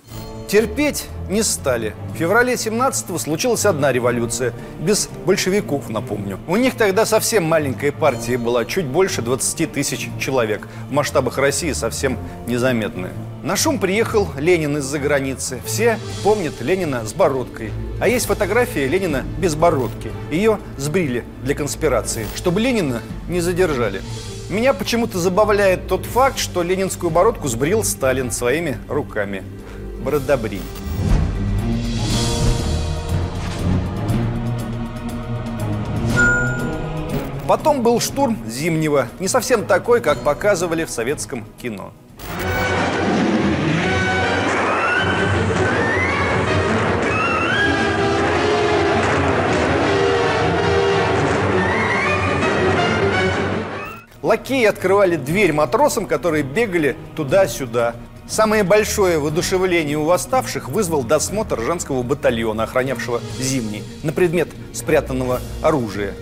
Терпеть 0.49 1.07
не 1.31 1.43
стали. 1.43 1.95
В 2.13 2.19
феврале 2.19 2.53
17-го 2.55 3.19
случилась 3.19 3.65
одна 3.65 3.93
революция. 3.93 4.53
Без 4.79 5.09
большевиков, 5.25 5.89
напомню. 5.89 6.39
У 6.47 6.57
них 6.57 6.77
тогда 6.77 7.07
совсем 7.07 7.45
маленькая 7.45 7.93
партия 7.93 8.37
была, 8.37 8.65
чуть 8.67 8.85
больше 8.85 9.23
20 9.23 9.73
тысяч 9.73 10.11
человек. 10.21 10.69
В 10.89 10.93
масштабах 10.93 11.39
России 11.39 11.73
совсем 11.73 12.19
незаметная. 12.47 13.13
На 13.43 13.57
шум 13.57 13.79
приехал 13.79 14.29
Ленин 14.39 14.77
из-за 14.79 14.99
границы. 14.99 15.61
Все 15.65 15.99
помнят 16.23 16.61
Ленина 16.61 17.07
с 17.07 17.15
бородкой. 17.15 17.73
А 18.01 18.07
есть 18.07 18.27
фотография 18.27 18.87
Ленина 18.87 19.25
без 19.39 19.55
бородки. 19.55 20.13
Ее 20.31 20.59
сбрили 20.77 21.25
для 21.43 21.55
конспирации, 21.55 22.27
чтобы 22.37 22.61
Ленина 22.61 23.01
не 23.29 23.41
задержали. 23.41 24.03
Меня 24.51 24.75
почему-то 24.75 25.19
забавляет 25.19 25.89
тот 25.89 26.05
факт, 26.05 26.39
что 26.39 26.63
ленинскую 26.63 27.11
бородку 27.11 27.49
сбрил 27.49 27.83
Сталин 27.83 28.31
своими 28.31 28.79
руками. 28.89 29.43
Бродобрей. 30.05 30.61
Потом 37.49 37.83
был 37.83 38.01
штурм 38.01 38.39
Зимнего, 38.47 39.09
не 39.19 39.29
совсем 39.29 39.67
такой, 39.67 40.01
как 40.01 40.19
показывали 40.19 40.85
в 40.85 40.91
советском 40.91 41.45
кино. 41.61 41.93
Лакеи 54.23 54.65
открывали 54.65 55.17
дверь 55.17 55.53
матросам, 55.53 56.07
которые 56.07 56.43
бегали 56.43 56.97
туда-сюда. 57.15 57.95
Самое 58.27 58.65
большое 58.65 59.19
воодушевление 59.19 59.99
у 59.99 60.05
восставших 60.05 60.71
вызвал 60.71 61.05
досмотр 61.05 61.61
женского 61.61 62.03
батальона, 62.03 62.63
охранявшего 62.63 63.21
Зимний, 63.39 63.83
на 64.03 64.13
предмет 64.13 64.49
спрятанного 64.73 65.41
оружия. 65.63 66.15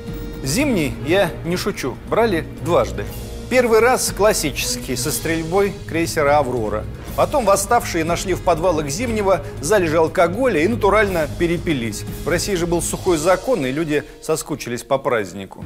Зимний, 0.42 0.94
я 1.06 1.30
не 1.44 1.56
шучу, 1.56 1.96
брали 2.10 2.44
дважды. 2.64 3.04
Первый 3.48 3.78
раз 3.78 4.12
классический, 4.16 4.96
со 4.96 5.12
стрельбой 5.12 5.74
крейсера 5.88 6.38
«Аврора». 6.38 6.84
Потом 7.16 7.44
восставшие 7.44 8.02
нашли 8.02 8.34
в 8.34 8.42
подвалах 8.42 8.88
Зимнего 8.88 9.44
залежи 9.60 9.98
алкоголя 9.98 10.60
и 10.60 10.68
натурально 10.68 11.28
перепились. 11.38 12.04
В 12.24 12.28
России 12.28 12.54
же 12.54 12.66
был 12.66 12.82
сухой 12.82 13.18
закон, 13.18 13.64
и 13.64 13.70
люди 13.70 14.02
соскучились 14.22 14.82
по 14.82 14.98
празднику. 14.98 15.64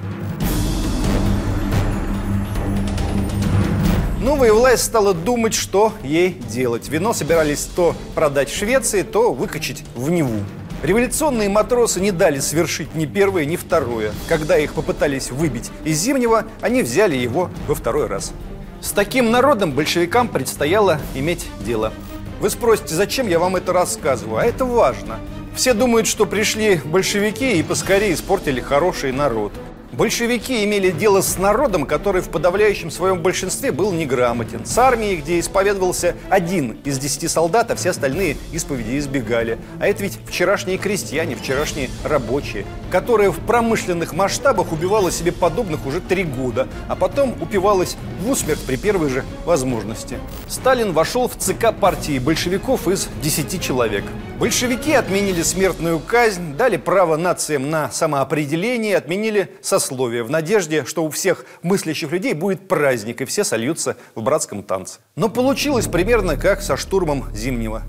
Новая 4.27 4.53
власть 4.53 4.83
стала 4.83 5.15
думать, 5.15 5.55
что 5.55 5.93
ей 6.03 6.33
делать. 6.51 6.89
Вино 6.89 7.13
собирались 7.13 7.69
то 7.77 7.95
продать 8.17 8.51
Швеции, 8.51 9.03
то 9.03 9.33
выкачать 9.33 9.85
в 9.95 10.11
Неву. 10.11 10.41
Революционные 10.83 11.49
матросы 11.49 12.01
не 12.01 12.11
дали 12.11 12.41
свершить 12.41 12.93
ни 12.97 13.07
первое, 13.07 13.45
ни 13.45 13.55
второе. 13.55 14.11
Когда 14.29 14.59
их 14.59 14.73
попытались 14.73 15.31
выбить 15.31 15.71
из 15.85 16.01
Зимнего, 16.01 16.45
они 16.61 16.83
взяли 16.83 17.15
его 17.15 17.51
во 17.69 17.77
второй 17.77 18.09
раз. 18.09 18.33
С 18.81 18.91
таким 18.91 19.31
народом 19.31 19.71
большевикам 19.71 20.27
предстояло 20.27 20.99
иметь 21.15 21.47
дело. 21.61 21.93
Вы 22.41 22.51
спросите, 22.51 22.97
зачем 22.97 23.29
я 23.29 23.39
вам 23.39 23.55
это 23.55 23.73
рассказываю? 23.73 24.39
А 24.39 24.45
это 24.45 24.65
важно. 24.65 25.21
Все 25.55 25.73
думают, 25.73 26.09
что 26.09 26.27
пришли 26.27 26.81
большевики 26.85 27.61
и 27.61 27.63
поскорее 27.63 28.13
испортили 28.13 28.59
хороший 28.61 29.13
народ. 29.13 29.53
Большевики 29.97 30.63
имели 30.63 30.91
дело 30.91 31.23
с 31.23 31.39
народом, 31.39 31.87
который 31.87 32.21
в 32.21 32.29
подавляющем 32.29 32.91
своем 32.91 33.23
большинстве 33.23 33.73
был 33.73 33.93
неграмотен. 33.93 34.67
С 34.67 34.77
армией, 34.77 35.17
где 35.17 35.41
исповедовался 35.41 36.15
один 36.29 36.77
из 36.85 36.99
десяти 36.99 37.29
солдат, 37.29 37.71
а 37.71 37.77
все 37.77 37.91
остальные 37.91 38.37
исповеди 38.53 38.99
избегали. 38.99 39.59
А 39.81 39.87
это 39.87 40.03
ведь 40.03 40.19
вчерашние 40.27 40.77
крестьяне, 40.77 41.35
вчерашние 41.35 41.89
рабочие, 42.05 42.67
которые 42.91 43.31
в 43.33 43.39
промышленных 43.39 44.13
масштабах 44.13 44.71
убивало 44.71 45.11
себе 45.11 45.33
подобных 45.33 45.87
уже 45.87 46.03
три 46.03 46.25
года, 46.25 46.69
а 46.89 46.95
потом 46.95 47.35
упивалось 47.41 47.97
в 48.21 48.31
усмерть 48.31 48.61
при 48.67 48.77
первой 48.77 49.09
же 49.09 49.25
возможности. 49.47 50.19
Сталин 50.47 50.93
вошел 50.93 51.27
в 51.27 51.37
ЦК 51.39 51.73
партии 51.73 52.19
большевиков 52.19 52.87
из 52.87 53.09
десяти 53.23 53.59
человек. 53.59 54.05
Большевики 54.39 54.93
отменили 54.93 55.41
смертную 55.41 55.99
казнь, 55.99 56.55
дали 56.55 56.77
право 56.77 57.17
нациям 57.17 57.71
на 57.71 57.91
самоопределение, 57.91 58.99
отменили 58.99 59.51
сословие 59.87 60.25
в 60.25 60.31
надежде, 60.31 60.85
что 60.85 61.05
у 61.05 61.11
всех 61.11 61.45
мыслящих 61.63 62.11
людей 62.11 62.35
будет 62.35 62.67
праздник, 62.67 63.21
и 63.21 63.25
все 63.25 63.45
сольются 63.45 63.97
в 64.17 64.23
братском 64.23 64.63
танце. 64.63 64.99
Но 65.15 65.29
получилось 65.29 65.87
примерно 65.87 66.37
как 66.37 66.61
со 66.61 66.77
штурмом 66.77 67.25
Зимнего 67.33 67.83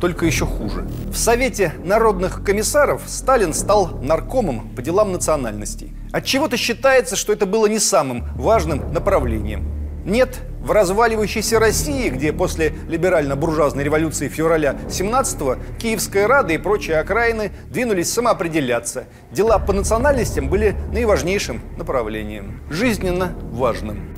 только 0.00 0.26
еще 0.26 0.44
хуже. 0.44 0.86
В 1.06 1.16
Совете 1.16 1.72
народных 1.82 2.44
комиссаров 2.44 3.02
Сталин 3.06 3.54
стал 3.54 4.00
наркомом 4.02 4.74
по 4.74 4.82
делам 4.82 5.12
национальностей. 5.12 5.92
От 6.12 6.26
чего 6.26 6.48
то 6.48 6.58
считается, 6.58 7.16
что 7.16 7.32
это 7.32 7.46
было 7.46 7.66
не 7.66 7.78
самым 7.78 8.24
важным 8.34 8.92
направлением. 8.92 9.64
Нет, 10.04 10.40
в 10.64 10.70
разваливающейся 10.72 11.60
России, 11.60 12.08
где 12.08 12.32
после 12.32 12.72
либерально-буржуазной 12.88 13.84
революции 13.84 14.28
февраля 14.28 14.76
17-го 14.88 15.56
Киевская 15.78 16.26
Рада 16.26 16.54
и 16.54 16.58
прочие 16.58 16.98
окраины 16.98 17.52
двинулись 17.68 18.12
самоопределяться. 18.12 19.04
Дела 19.30 19.58
по 19.58 19.72
национальностям 19.72 20.48
были 20.48 20.74
наиважнейшим 20.90 21.60
направлением, 21.76 22.60
жизненно 22.70 23.34
важным. 23.52 24.08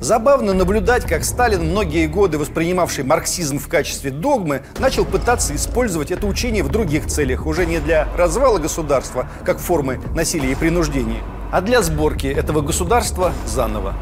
Забавно 0.00 0.52
наблюдать, 0.52 1.06
как 1.06 1.24
Сталин, 1.24 1.70
многие 1.70 2.06
годы 2.06 2.36
воспринимавший 2.36 3.04
марксизм 3.04 3.58
в 3.58 3.68
качестве 3.68 4.10
догмы, 4.10 4.60
начал 4.78 5.06
пытаться 5.06 5.54
использовать 5.54 6.10
это 6.10 6.26
учение 6.26 6.62
в 6.62 6.68
других 6.68 7.06
целях, 7.06 7.46
уже 7.46 7.64
не 7.64 7.78
для 7.78 8.06
развала 8.14 8.58
государства, 8.58 9.26
как 9.46 9.58
формы 9.58 10.00
насилия 10.14 10.52
и 10.52 10.54
принуждения, 10.54 11.22
а 11.50 11.62
для 11.62 11.80
сборки 11.80 12.26
этого 12.26 12.60
государства 12.60 13.32
заново. 13.46 13.94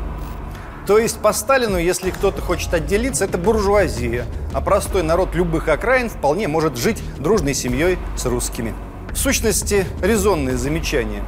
То 0.86 0.98
есть 0.98 1.18
по 1.20 1.32
Сталину, 1.32 1.78
если 1.78 2.10
кто-то 2.10 2.42
хочет 2.42 2.74
отделиться, 2.74 3.24
это 3.24 3.38
буржуазия, 3.38 4.26
а 4.52 4.60
простой 4.60 5.02
народ 5.02 5.34
любых 5.34 5.68
окраин 5.68 6.10
вполне 6.10 6.48
может 6.48 6.76
жить 6.76 7.00
дружной 7.18 7.54
семьей 7.54 7.98
с 8.16 8.26
русскими. 8.26 8.74
В 9.12 9.16
сущности, 9.16 9.86
резонные 10.02 10.56
замечания. 10.56 11.22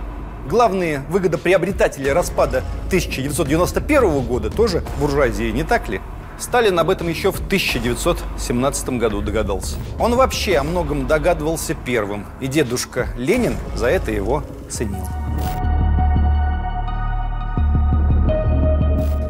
Главные 0.48 1.04
выгодоприобретатели 1.08 2.08
распада 2.08 2.64
1991 2.88 4.20
года 4.22 4.50
тоже 4.50 4.82
буржуазия, 4.98 5.52
не 5.52 5.62
так 5.62 5.88
ли? 5.88 6.00
Сталин 6.38 6.78
об 6.78 6.90
этом 6.90 7.08
еще 7.08 7.30
в 7.30 7.36
1917 7.36 8.88
году 8.98 9.22
догадался. 9.22 9.76
Он 10.00 10.16
вообще 10.16 10.56
о 10.56 10.64
многом 10.64 11.06
догадывался 11.06 11.74
первым, 11.74 12.26
и 12.40 12.48
дедушка 12.48 13.08
Ленин 13.16 13.56
за 13.76 13.86
это 13.86 14.10
его 14.10 14.42
ценил. 14.68 15.06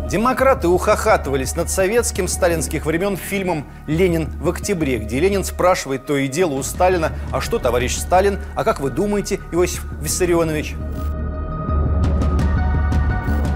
Демократы 0.08 0.68
ухахатывались 0.68 1.56
над 1.56 1.70
советским 1.70 2.28
сталинских 2.28 2.84
времен 2.84 3.16
фильмом 3.16 3.64
«Ленин 3.86 4.28
в 4.38 4.50
октябре», 4.50 4.98
где 4.98 5.18
Ленин 5.18 5.44
спрашивает 5.44 6.04
то 6.04 6.16
и 6.16 6.28
дело 6.28 6.52
у 6.52 6.62
Сталина, 6.62 7.12
а 7.32 7.40
что, 7.40 7.58
товарищ 7.58 7.96
Сталин, 7.96 8.38
а 8.54 8.64
как 8.64 8.80
вы 8.80 8.90
думаете, 8.90 9.40
Иосиф 9.50 9.84
Виссарионович? 10.02 10.74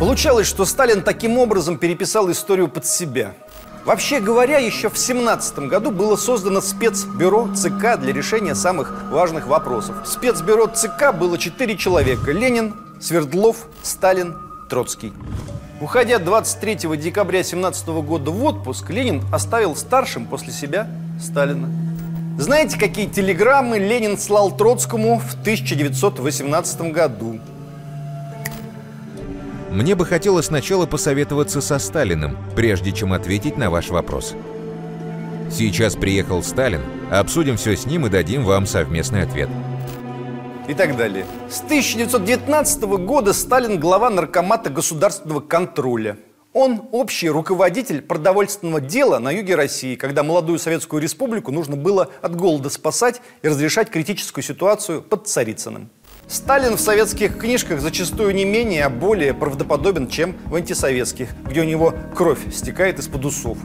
Получалось, 0.01 0.47
что 0.47 0.65
Сталин 0.65 1.03
таким 1.03 1.37
образом 1.37 1.77
переписал 1.77 2.31
историю 2.31 2.69
под 2.69 2.87
себя. 2.87 3.35
Вообще 3.85 4.21
говоря, 4.21 4.59
еще 4.59 4.89
в 4.89 4.97
17 4.97 5.59
году 5.61 5.91
было 5.91 6.17
создано 6.17 6.63
спецбюро 6.63 7.51
ЦК 7.55 7.99
для 7.99 8.13
решения 8.13 8.55
самых 8.55 9.11
важных 9.11 9.47
вопросов. 9.47 10.05
В 10.05 10.07
спецбюро 10.07 10.67
ЦК 10.67 11.13
было 11.13 11.37
четыре 11.37 11.77
человека– 11.77 12.31
Ленин, 12.33 12.75
Свердлов, 13.01 13.67
Сталин, 13.83 14.37
Троцкий. 14.69 15.13
Уходя 15.81 16.19
23 16.19 16.97
декабря 16.97 17.45
17 17.45 17.87
года 17.88 18.33
в 18.33 18.45
отпуск, 18.45 18.91
Ленин 18.91 19.23
оставил 19.33 19.77
старшим 19.77 20.27
после 20.27 20.53
себя 20.53 20.88
Сталина. 21.21 21.69
Знаете, 22.37 22.77
какие 22.77 23.07
телеграммы 23.07 23.79
Ленин 23.79 24.19
слал 24.19 24.51
Троцкому 24.51 25.21
в 25.21 25.35
1918 25.41 26.81
году? 26.93 27.38
Мне 29.71 29.95
бы 29.95 30.05
хотелось 30.05 30.47
сначала 30.47 30.87
посоветоваться 30.87 31.61
со 31.61 31.79
Сталиным, 31.79 32.37
прежде 32.57 32.91
чем 32.91 33.12
ответить 33.12 33.57
на 33.57 33.71
ваш 33.71 33.91
вопрос. 33.91 34.35
Сейчас 35.51 35.95
приехал 35.95 36.43
Сталин, 36.43 36.81
обсудим 37.11 37.57
все 37.57 37.77
с 37.77 37.87
ним 37.87 38.07
и 38.07 38.11
дадим 38.11 38.45
вам 38.45 38.67
совместный 38.67 39.23
ответ 39.23 39.49
и 40.69 40.75
так 40.75 40.97
далее. 40.97 41.27
С 41.51 41.61
1919 41.63 42.83
года 42.83 43.33
Сталин 43.33 43.81
глава 43.81 44.11
наркомата 44.11 44.71
государственного 44.71 45.41
контроля. 45.41 46.19
Он 46.53 46.89
общий 46.93 47.29
руководитель 47.29 48.01
продовольственного 48.03 48.81
дела 48.81 49.19
на 49.19 49.31
юге 49.31 49.55
России, 49.55 49.97
когда 49.97 50.23
молодую 50.23 50.59
Советскую 50.59 51.03
Республику 51.03 51.53
нужно 51.53 51.77
было 51.77 52.11
от 52.23 52.37
голода 52.37 52.71
спасать 52.71 53.21
и 53.43 53.49
разрешать 53.49 53.91
критическую 53.91 54.45
ситуацию 54.45 55.03
под 55.03 55.27
Царицыным. 55.29 55.91
Сталин 56.27 56.77
в 56.77 56.81
советских 56.81 57.39
книжках 57.39 57.81
зачастую 57.81 58.35
не 58.35 58.45
менее, 58.45 58.85
а 58.85 58.91
более 58.91 59.33
правдоподобен, 59.33 60.09
чем 60.09 60.37
в 60.45 60.55
антисоветских, 60.55 61.29
где 61.45 61.63
у 61.63 61.65
него 61.65 61.95
кровь 62.15 62.53
стекает 62.53 62.99
из-под 62.99 63.25
усов. 63.25 63.57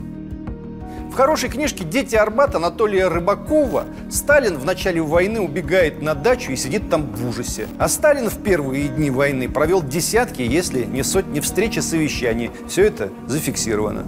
В 1.13 1.15
хорошей 1.15 1.47
книжке 1.47 1.83
«Дети 1.83 2.15
Арбата» 2.15 2.57
Анатолия 2.57 3.07
Рыбакова 3.07 3.85
Сталин 4.09 4.57
в 4.57 4.65
начале 4.65 4.99
войны 4.99 5.41
убегает 5.41 6.01
на 6.01 6.15
дачу 6.15 6.51
и 6.51 6.55
сидит 6.55 6.89
там 6.89 7.05
в 7.05 7.29
ужасе. 7.29 7.67
А 7.77 7.87
Сталин 7.87 8.31
в 8.31 8.41
первые 8.41 8.87
дни 8.87 9.11
войны 9.11 9.47
провел 9.47 9.83
десятки, 9.83 10.41
если 10.41 10.85
не 10.85 11.03
сотни 11.03 11.39
встреч 11.39 11.77
и 11.77 11.81
совещаний. 11.81 12.49
Все 12.67 12.85
это 12.85 13.09
зафиксировано. 13.27 14.05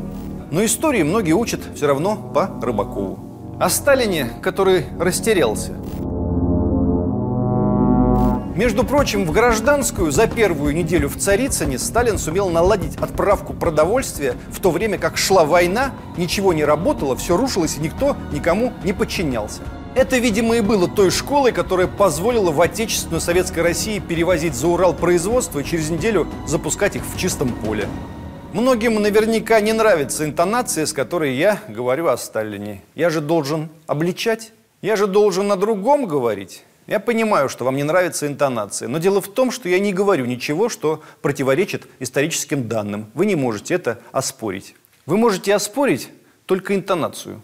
Но 0.49 0.65
истории 0.65 1.03
многие 1.03 1.33
учат 1.33 1.59
все 1.75 1.85
равно 1.85 2.15
по 2.15 2.49
Рыбакову. 2.59 3.19
О 3.59 3.69
Сталине, 3.69 4.31
который 4.41 4.87
растерялся– 4.99 5.73
между 8.55 8.83
прочим, 8.83 9.25
в 9.25 9.31
гражданскую 9.31 10.11
за 10.11 10.27
первую 10.27 10.73
неделю 10.73 11.09
в 11.09 11.17
Царицыне 11.17 11.77
Сталин 11.77 12.17
сумел 12.17 12.49
наладить 12.49 12.95
отправку 12.97 13.53
продовольствия, 13.53 14.35
в 14.49 14.59
то 14.59 14.71
время 14.71 14.97
как 14.97 15.17
шла 15.17 15.45
война, 15.45 15.91
ничего 16.17 16.53
не 16.53 16.63
работало, 16.63 17.15
все 17.15 17.37
рушилось 17.37 17.77
и 17.77 17.81
никто 17.81 18.15
никому 18.31 18.73
не 18.83 18.93
подчинялся. 18.93 19.61
Это, 19.93 20.17
видимо, 20.17 20.57
и 20.57 20.61
было 20.61 20.89
той 20.89 21.09
школой, 21.09 21.51
которая 21.51 21.87
позволила 21.87 22.51
в 22.51 22.59
отечественную 22.59 23.21
советской 23.21 23.59
России 23.59 23.99
перевозить 23.99 24.53
за 24.53 24.67
Урал 24.67 24.93
производство 24.93 25.59
и 25.59 25.63
через 25.63 25.89
неделю 25.89 26.27
запускать 26.47 26.95
их 26.95 27.03
в 27.05 27.17
чистом 27.17 27.49
поле. 27.49 27.87
Многим 28.51 29.01
наверняка 29.01 29.59
не 29.59 29.73
нравится 29.73 30.25
интонация, 30.25 30.85
с 30.85 30.93
которой 30.93 31.35
я 31.35 31.59
говорю 31.67 32.07
о 32.07 32.17
Сталине. 32.17 32.81
Я 32.93 33.09
же 33.09 33.19
должен 33.21 33.69
обличать, 33.87 34.51
я 34.81 34.95
же 34.95 35.07
должен 35.07 35.47
на 35.47 35.55
другом 35.55 36.07
говорить. 36.07 36.63
Я 36.87 36.99
понимаю, 36.99 37.49
что 37.49 37.65
вам 37.65 37.77
не 37.77 37.83
нравится 37.83 38.27
интонация, 38.27 38.87
но 38.87 38.99
дело 38.99 39.19
в 39.19 39.27
том, 39.27 39.49
что 39.49 39.67
я 39.67 39.79
не 39.79 39.91
говорю 39.91 40.25
ничего, 40.25 40.69
что 40.69 41.01
противоречит 41.23 41.87
историческим 41.99 42.67
данным. 42.67 43.09
Вы 43.15 43.25
не 43.25 43.35
можете 43.35 43.73
это 43.73 43.99
оспорить. 44.11 44.75
Вы 45.07 45.17
можете 45.17 45.55
оспорить 45.55 46.09
только 46.45 46.75
интонацию. 46.75 47.41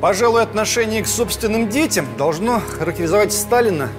Пожалуй, 0.00 0.42
отношение 0.42 1.02
к 1.02 1.06
собственным 1.06 1.68
детям 1.68 2.06
должно 2.16 2.58
характеризовать 2.58 3.34
Сталина 3.34 3.90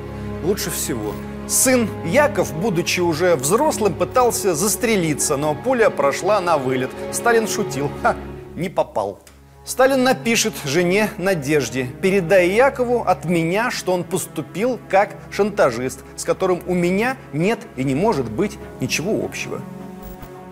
лучше 0.44 0.72
всего. 0.72 1.14
Сын 1.48 1.88
Яков, 2.06 2.60
будучи 2.60 3.02
уже 3.02 3.36
взрослым, 3.36 3.94
пытался 3.94 4.56
застрелиться, 4.56 5.38
но 5.38 5.54
пуля 5.54 5.92
прошла 5.92 6.42
на 6.42 6.58
вылет. 6.58 6.90
Сталин 7.12 7.48
шутил. 7.48 7.92
Ха, 8.02 8.16
не 8.56 8.70
попал. 8.70 9.20
Сталин 9.64 10.04
напишет 10.04 10.54
жене 10.66 11.12
Надежде, 11.20 11.86
передай 12.02 12.50
Якову 12.50 13.04
от 13.04 13.26
меня, 13.26 13.70
что 13.70 13.94
он 13.94 14.04
поступил 14.04 14.80
как 14.90 15.16
шантажист, 15.30 16.00
с 16.16 16.24
которым 16.24 16.64
у 16.66 16.74
меня 16.74 17.16
нет 17.32 17.60
и 17.76 17.84
не 17.84 17.94
может 17.94 18.30
быть 18.30 18.58
ничего 18.80 19.24
общего. 19.24 19.62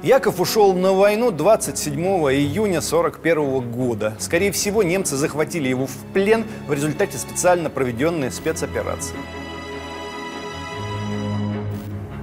Яков 0.04 0.39
ушел 0.39 0.74
на 0.76 0.93
войну 0.93 1.32
27 1.32 2.00
июня 2.00 2.78
1941 2.78 3.72
года. 3.72 4.15
Скорее 4.19 4.52
всего, 4.52 4.84
немцы 4.84 5.17
захватили 5.17 5.67
его 5.67 5.88
в 5.88 5.95
плен 6.13 6.45
в 6.67 6.74
результате 6.74 7.17
специально 7.17 7.69
проведенной 7.69 8.32
спецоперации. 8.32 9.15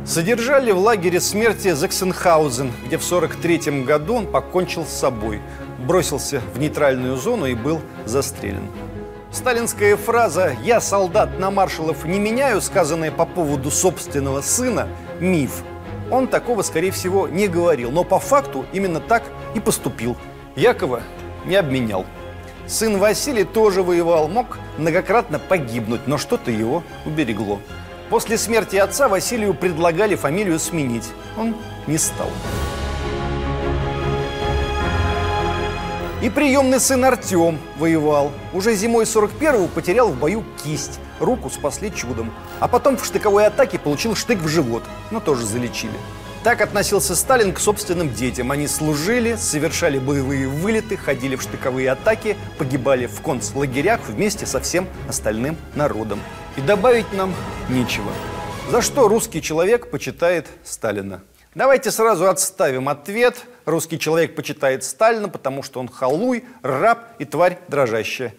Содержали 0.07 0.71
в 0.71 0.79
лагере 0.79 1.21
смерти 1.21 1.73
Заксенхаузен, 1.73 2.71
где 2.87 2.97
в 2.97 3.05
1943 3.05 3.83
году 3.83 4.15
он 4.15 4.27
покончил 4.29 4.87
с 4.87 4.91
собой, 4.91 5.41
бросился 5.87 6.43
в 6.55 6.59
нейтральную 6.59 7.17
зону 7.17 7.47
и 7.47 7.55
был 7.55 7.81
застрелен. 8.05 8.69
Сталинская 9.31 9.97
фраза 9.97 10.57
«Я 10.63 10.81
солдат 10.81 11.39
на 11.39 11.51
маршалов 11.51 12.05
не 12.05 12.19
меняю», 12.19 12.61
сказанная 12.61 13.11
по 13.11 13.27
поводу 13.27 13.71
собственного 13.71 14.41
сына, 14.41 14.89
миф. 15.21 15.63
Он 16.11 16.29
такого, 16.29 16.63
скорее 16.63 16.91
всего, 16.91 17.29
не 17.29 17.49
говорил, 17.49 17.91
но 17.91 18.05
по 18.05 18.19
факту 18.19 18.65
именно 18.73 19.01
так 19.01 19.25
и 19.55 19.61
поступил. 19.61 20.17
Якова 20.55 21.03
не 21.45 21.57
обменял. 21.57 22.07
Сын 22.67 22.99
Василий 22.99 23.45
тоже 23.45 23.83
воевал, 23.83 24.29
мог 24.29 24.59
многократно 24.79 25.39
погибнуть, 25.39 26.07
но 26.07 26.19
что-то 26.19 26.51
его 26.51 26.83
уберегло. 27.05 27.61
После 28.09 28.39
смерти 28.39 28.77
отца 28.77 29.09
Василию 29.09 29.55
предлагали 29.55 30.15
фамилию 30.15 30.59
сменить. 30.59 31.09
Он 31.37 31.57
не 31.87 31.99
стал. 31.99 32.31
И 36.23 36.31
приемный 36.31 36.81
сын 36.81 37.05
Артем 37.05 37.59
воевал. 37.77 38.33
Уже 38.55 38.75
зимой 38.75 39.05
41-го 39.05 39.69
потерял 39.69 40.09
в 40.09 40.19
бою 40.19 40.45
кисть. 40.65 40.99
Руку 41.21 41.51
спасли 41.51 41.95
чудом. 41.95 42.33
А 42.59 42.69
потом 42.69 42.97
в 42.97 43.05
штыковой 43.05 43.47
атаке 43.47 43.79
получил 43.79 44.17
штык 44.17 44.39
в 44.39 44.49
живот. 44.49 44.83
Но 45.11 45.21
тоже 45.21 45.45
залечили. 45.45 45.93
Так 46.43 46.63
относился 46.63 47.15
Сталин 47.15 47.53
к 47.53 47.59
собственным 47.59 48.15
детям. 48.15 48.51
Они 48.51 48.67
служили, 48.67 49.37
совершали 49.37 49.99
боевые 49.99 50.49
вылеты, 50.49 50.97
ходили 50.97 51.37
в 51.37 51.43
штыковые 51.43 51.91
атаки, 51.91 52.37
погибали 52.57 53.07
в 53.07 53.21
концлагерях 53.21 54.01
вместе 54.09 54.47
со 54.47 54.61
всем 54.61 54.87
остальным 55.09 55.59
народом. 55.75 56.21
И 56.57 56.63
добавить 56.63 57.13
нам 57.13 57.35
нечего. 57.69 58.11
За 58.71 58.81
что 58.81 59.07
русский 59.07 59.43
человек 59.43 59.91
почитает 59.91 60.47
Сталина? 60.65 61.21
Давайте 61.57 61.91
сразу 61.91 62.29
отставим 62.29 62.87
ответ. 62.87 63.47
Русский 63.65 63.99
человек 63.99 64.35
почитает 64.35 64.85
Сталина, 64.85 65.27
потому 65.31 65.63
что 65.63 65.81
он 65.81 65.89
халуй, 65.89 66.45
раб 66.61 66.99
и 67.19 67.25
тварь 67.25 67.61
дрожащая. 67.69 68.35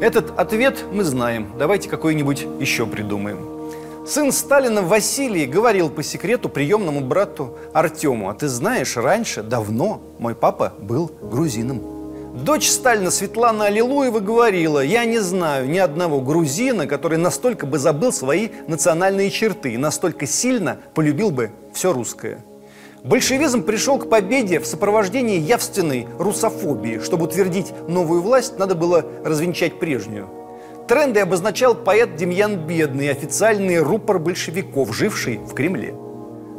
Этот 0.00 0.38
ответ 0.38 0.84
мы 0.92 1.02
знаем. 1.02 1.54
Давайте 1.58 1.88
какой-нибудь 1.88 2.46
еще 2.60 2.86
придумаем. 2.86 4.06
Сын 4.06 4.30
Сталина 4.30 4.80
Василий 4.80 5.46
говорил 5.46 5.90
по 5.90 6.04
секрету 6.04 6.48
приемному 6.48 7.00
брату 7.00 7.58
Артему, 7.74 8.28
а 8.28 8.34
ты 8.34 8.46
знаешь, 8.46 8.96
раньше, 8.96 9.42
давно, 9.42 10.00
мой 10.20 10.36
папа 10.36 10.72
был 10.78 11.10
грузином. 11.20 12.44
Дочь 12.44 12.70
Сталина 12.70 13.10
Светлана 13.10 13.64
Аллилуева 13.64 14.20
говорила, 14.20 14.78
я 14.78 15.04
не 15.04 15.18
знаю 15.18 15.68
ни 15.68 15.78
одного 15.78 16.20
грузина, 16.20 16.86
который 16.86 17.18
настолько 17.18 17.66
бы 17.66 17.80
забыл 17.80 18.12
свои 18.12 18.50
национальные 18.68 19.32
черты 19.32 19.72
и 19.72 19.78
настолько 19.78 20.28
сильно 20.28 20.78
полюбил 20.94 21.32
бы 21.32 21.50
все 21.74 21.92
русское. 21.92 22.38
Большевизм 23.04 23.64
пришел 23.64 23.98
к 23.98 24.08
победе 24.08 24.60
в 24.60 24.66
сопровождении 24.66 25.36
явственной 25.36 26.06
русофобии. 26.20 27.00
Чтобы 27.00 27.24
утвердить 27.24 27.72
новую 27.88 28.22
власть, 28.22 28.58
надо 28.58 28.76
было 28.76 29.04
развенчать 29.24 29.80
прежнюю. 29.80 30.28
Тренды 30.86 31.18
обозначал 31.18 31.74
поэт 31.74 32.14
Демьян 32.14 32.64
Бедный, 32.64 33.10
официальный 33.10 33.78
рупор 33.78 34.20
большевиков, 34.20 34.94
живший 34.94 35.38
в 35.38 35.52
Кремле. 35.52 35.96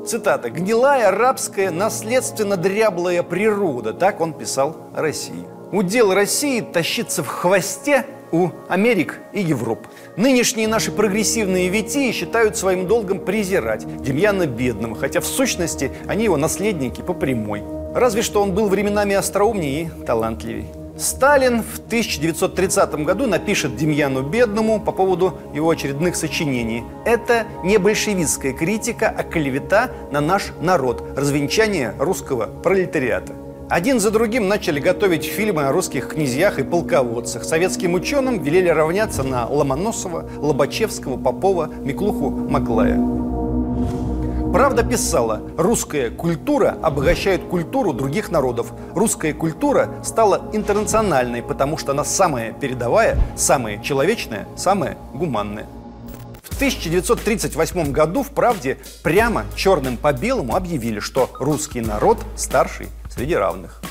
Цитата. 0.05 0.49
«Гнилая, 0.49 1.11
рабская, 1.11 1.71
наследственно 1.71 2.57
дряблая 2.57 3.23
природа». 3.23 3.93
Так 3.93 4.19
он 4.19 4.33
писал 4.33 4.75
о 4.93 5.01
России. 5.01 5.45
Удел 5.71 6.13
России 6.13 6.59
тащиться 6.59 7.23
в 7.23 7.27
хвосте 7.27 8.05
у 8.33 8.49
Америк 8.67 9.21
и 9.31 9.39
Европ. 9.39 9.87
Нынешние 10.15 10.67
наши 10.67 10.91
прогрессивные 10.91 11.69
витии 11.69 12.11
считают 12.11 12.55
своим 12.55 12.85
долгом 12.85 13.19
презирать 13.19 13.87
Демьяна 14.03 14.45
Бедного, 14.45 14.95
хотя 14.95 15.21
в 15.21 15.25
сущности 15.25 15.91
они 16.07 16.25
его 16.25 16.37
наследники 16.37 17.01
по 17.01 17.15
прямой. 17.15 17.63
Разве 17.95 18.21
что 18.21 18.43
он 18.43 18.53
был 18.53 18.67
временами 18.67 19.15
остроумнее 19.15 19.85
и 19.85 20.05
талантливее. 20.05 20.67
Сталин 20.95 21.63
в 21.63 21.79
1930 21.87 22.93
году 23.03 23.25
напишет 23.25 23.75
Демьяну 23.75 24.21
Бедному 24.21 24.79
по 24.79 24.91
поводу 24.91 25.39
его 25.55 25.71
очередных 25.71 26.15
сочинений. 26.15 26.83
Это 27.05 27.47
не 27.63 27.79
большевистская 27.79 28.53
критика, 28.53 29.11
а 29.15 29.23
клевета 29.23 29.89
на 30.11 30.21
наш 30.21 30.51
народ, 30.61 31.03
развенчание 31.17 31.95
русского 31.97 32.45
пролетариата. 32.61 33.33
Один 33.69 33.99
за 33.99 34.11
другим 34.11 34.47
начали 34.47 34.79
готовить 34.79 35.23
фильмы 35.23 35.63
о 35.63 35.71
русских 35.71 36.09
князьях 36.09 36.59
и 36.59 36.63
полководцах. 36.63 37.43
Советским 37.43 37.93
ученым 37.93 38.43
велели 38.43 38.67
равняться 38.67 39.23
на 39.23 39.47
Ломоносова, 39.47 40.29
Лобачевского, 40.37 41.17
Попова, 41.17 41.67
Миклуху, 41.67 42.29
Маклая. 42.29 42.99
Правда 44.51 44.83
писала, 44.83 45.41
русская 45.57 46.11
культура 46.11 46.77
обогащает 46.83 47.43
культуру 47.45 47.93
других 47.93 48.29
народов. 48.29 48.71
Русская 48.93 49.33
культура 49.33 49.89
стала 50.03 50.49
интернациональной, 50.53 51.41
потому 51.41 51.77
что 51.77 51.93
она 51.93 52.03
самая 52.03 52.53
передовая, 52.53 53.17
самая 53.35 53.81
человечная, 53.81 54.47
самая 54.55 54.97
гуманная. 55.13 55.65
В 56.43 56.55
1938 56.55 57.91
году 57.91 58.21
в 58.21 58.29
«Правде» 58.29 58.77
прямо 59.01 59.45
черным 59.55 59.97
по 59.97 60.13
белому 60.13 60.55
объявили, 60.55 60.99
что 60.99 61.31
русский 61.39 61.81
народ 61.81 62.19
старший 62.35 62.89
среди 63.13 63.35
равных. 63.35 63.81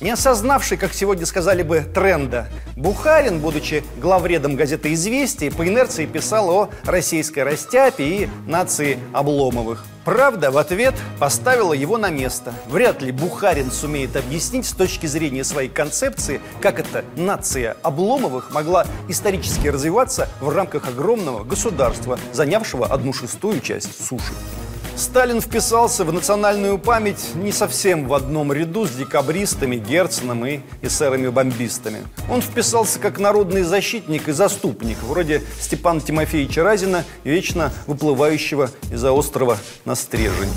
Не 0.00 0.12
осознавший, 0.12 0.78
как 0.78 0.94
сегодня 0.94 1.26
сказали 1.26 1.62
бы, 1.62 1.80
тренда, 1.80 2.48
Бухарин, 2.74 3.40
будучи 3.40 3.84
главредом 3.98 4.56
газеты 4.56 4.94
«Известия», 4.94 5.50
по 5.50 5.68
инерции 5.68 6.06
писал 6.06 6.50
о 6.50 6.70
российской 6.84 7.40
растяпе 7.40 8.04
и 8.04 8.28
нации 8.46 8.98
Обломовых. 9.12 9.84
Правда 10.06 10.50
в 10.50 10.56
ответ 10.56 10.94
поставила 11.18 11.74
его 11.74 11.98
на 11.98 12.08
место. 12.08 12.54
Вряд 12.66 13.02
ли 13.02 13.12
Бухарин 13.12 13.70
сумеет 13.70 14.16
объяснить 14.16 14.64
с 14.64 14.72
точки 14.72 15.04
зрения 15.04 15.44
своей 15.44 15.68
концепции, 15.68 16.40
как 16.62 16.80
эта 16.80 17.04
нация 17.14 17.76
Обломовых 17.82 18.52
могла 18.54 18.86
исторически 19.08 19.68
развиваться 19.68 20.30
в 20.40 20.48
рамках 20.48 20.88
огромного 20.88 21.44
государства, 21.44 22.18
занявшего 22.32 22.86
одну 22.86 23.12
шестую 23.12 23.60
часть 23.60 24.02
суши. 24.02 24.32
Сталин 25.00 25.40
вписался 25.40 26.04
в 26.04 26.12
национальную 26.12 26.76
память 26.76 27.34
не 27.34 27.52
совсем 27.52 28.06
в 28.06 28.12
одном 28.12 28.52
ряду 28.52 28.86
с 28.86 28.90
декабристами, 28.90 29.76
Герценом 29.76 30.44
и 30.44 30.60
эсерами-бомбистами. 30.82 32.00
Он 32.28 32.42
вписался 32.42 32.98
как 32.98 33.18
народный 33.18 33.62
защитник 33.62 34.28
и 34.28 34.32
заступник, 34.32 34.98
вроде 35.02 35.42
Степана 35.58 36.02
Тимофеевича 36.02 36.62
Разина, 36.62 37.04
вечно 37.24 37.72
выплывающего 37.86 38.70
из-за 38.92 39.12
острова 39.12 39.56
на 39.86 39.94
стрежень. 39.94 40.52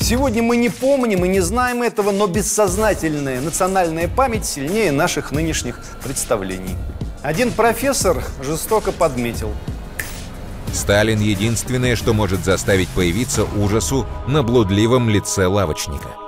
Сегодня 0.00 0.42
мы 0.42 0.56
не 0.56 0.70
помним 0.70 1.24
и 1.24 1.28
не 1.28 1.40
знаем 1.40 1.84
этого, 1.84 2.10
но 2.10 2.26
бессознательная 2.26 3.40
национальная 3.40 4.08
память 4.08 4.44
сильнее 4.44 4.90
наших 4.90 5.30
нынешних 5.30 5.80
представлений. 6.02 6.76
Один 7.22 7.52
профессор 7.52 8.24
жестоко 8.42 8.90
подметил– 8.90 9.52
Сталин 10.74 11.20
единственное, 11.20 11.96
что 11.96 12.12
может 12.12 12.44
заставить 12.44 12.88
появиться 12.88 13.44
ужасу 13.44 14.06
на 14.26 14.42
блудливом 14.42 15.08
лице 15.08 15.46
лавочника– 15.46 16.08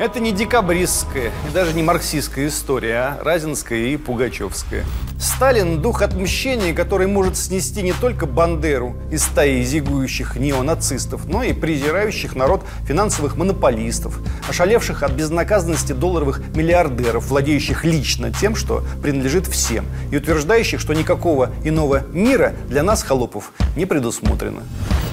это 0.00 0.18
не 0.18 0.32
декабристская 0.32 1.30
и 1.46 1.52
даже 1.52 1.74
не 1.74 1.82
марксистская 1.82 2.48
история, 2.48 2.96
а 2.96 3.18
разинская 3.22 3.78
и 3.80 3.98
пугачевская. 3.98 4.86
Сталин– 5.20 5.82
дух 5.82 6.00
отмщения, 6.00 6.72
который 6.72 7.06
может 7.06 7.36
снести 7.36 7.82
не 7.82 7.92
только 7.92 8.24
Бандеру 8.24 8.96
из 9.10 9.22
стаи 9.22 9.62
зигующих 9.62 10.36
неонацистов, 10.36 11.26
но 11.26 11.42
и 11.42 11.52
презирающих 11.52 12.34
народ 12.34 12.64
финансовых 12.86 13.36
монополистов, 13.36 14.18
ошалевших 14.48 15.02
от 15.02 15.12
безнаказанности 15.12 15.92
долларовых 15.92 16.40
миллиардеров, 16.54 17.26
владеющих 17.28 17.84
лично 17.84 18.32
тем, 18.32 18.56
что 18.56 18.82
принадлежит 19.02 19.46
всем, 19.46 19.84
и 20.10 20.16
утверждающих, 20.16 20.80
что 20.80 20.94
никакого 20.94 21.50
иного 21.62 22.04
мира 22.14 22.54
для 22.70 22.82
нас, 22.82 23.02
холопов, 23.02 23.52
не 23.76 23.84
предусмотрено. 23.84 24.62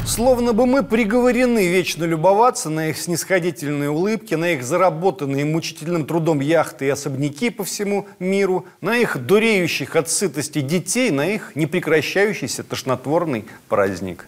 Словно 0.08 0.54
бы 0.54 0.66
мы 0.66 0.84
приговорены 0.84 1.68
вечно 1.68 2.06
любоваться 2.06 2.70
на 2.70 2.88
их 2.88 2.98
снисходительные 2.98 3.90
улыбки, 3.90 4.36
на 4.36 4.54
их 4.54 4.64
заработанные 4.64 5.44
мучительным 5.44 6.06
трудом 6.06 6.40
яхты 6.40 6.86
и 6.86 6.90
особняки 6.90 7.50
по 7.50 7.66
всему 7.66 8.08
миру, 8.18 8.66
на 8.80 8.98
их 8.98 9.18
дуреющих 9.18 9.98
от 9.98 10.10
сытости 10.10 10.62
детей 10.62 11.12
на 11.12 11.28
их 11.28 11.52
непрекращающийся 11.56 12.64
тошнотворный 12.64 13.46
праздник. 13.68 14.28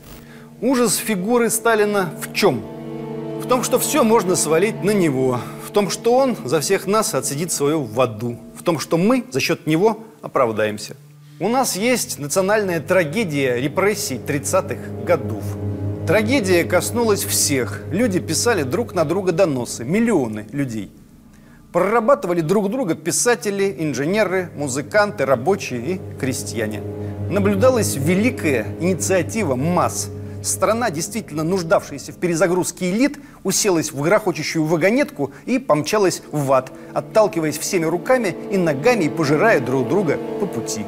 Ужас 0.59 0.97
фигуры 0.97 1.49
Сталина 1.49 2.13
в 2.21 2.33
чем? 2.33 2.61
В 3.41 3.47
том, 3.47 3.63
что 3.63 3.79
все 3.79 4.03
можно 4.03 4.35
свалить 4.35 4.83
на 4.83 4.91
него. 4.91 5.39
В 5.65 5.71
том, 5.71 5.89
что 5.89 6.13
он 6.13 6.35
за 6.43 6.59
всех 6.59 6.87
нас 6.87 7.15
отсидит 7.15 7.53
свою 7.53 7.83
в 7.83 8.01
аду. 8.01 8.37
В 8.53 8.63
том, 8.63 8.79
что 8.79 8.97
мы 8.97 9.23
за 9.31 9.39
счет 9.39 9.65
него 9.65 10.03
оправдаемся. 10.21 10.97
У 11.39 11.47
нас 11.47 11.77
есть 11.77 12.19
национальная 12.19 12.81
трагедия 12.81 13.55
репрессий 13.55 14.17
30-х 14.17 15.05
годов. 15.05 15.43
Трагедия 16.09 16.63
коснулась 16.63 17.23
всех. 17.23 17.83
Люди 17.91 18.19
писали 18.19 18.63
друг 18.63 18.95
на 18.95 19.05
друга 19.05 19.31
доносы. 19.31 19.83
Миллионы 19.83 20.47
людей. 20.51 20.91
Прорабатывали 21.71 22.41
друг 22.41 22.71
друга 22.71 22.95
писатели, 22.95 23.75
инженеры, 23.77 24.49
музыканты, 24.55 25.27
рабочие 25.27 25.81
и 25.85 26.01
крестьяне. 26.19 26.81
Наблюдалась 27.29 27.95
великая 27.95 28.65
инициатива 28.79 29.53
масс. 29.53 30.09
Страна, 30.41 30.89
действительно 30.89 31.43
нуждавшаяся 31.43 32.11
в 32.11 32.15
перезагрузке 32.15 32.89
элит, 32.89 33.19
уселась 33.43 33.91
в 33.91 34.01
грохочущую 34.01 34.65
вагонетку 34.65 35.31
и 35.45 35.59
помчалась 35.59 36.23
в 36.31 36.51
ад, 36.51 36.71
отталкиваясь 36.91 37.59
всеми 37.59 37.85
руками 37.85 38.35
и 38.49 38.57
ногами 38.57 39.03
и 39.03 39.09
пожирая 39.09 39.59
друг 39.59 39.87
друга 39.87 40.17
по 40.39 40.47
пути. 40.47 40.87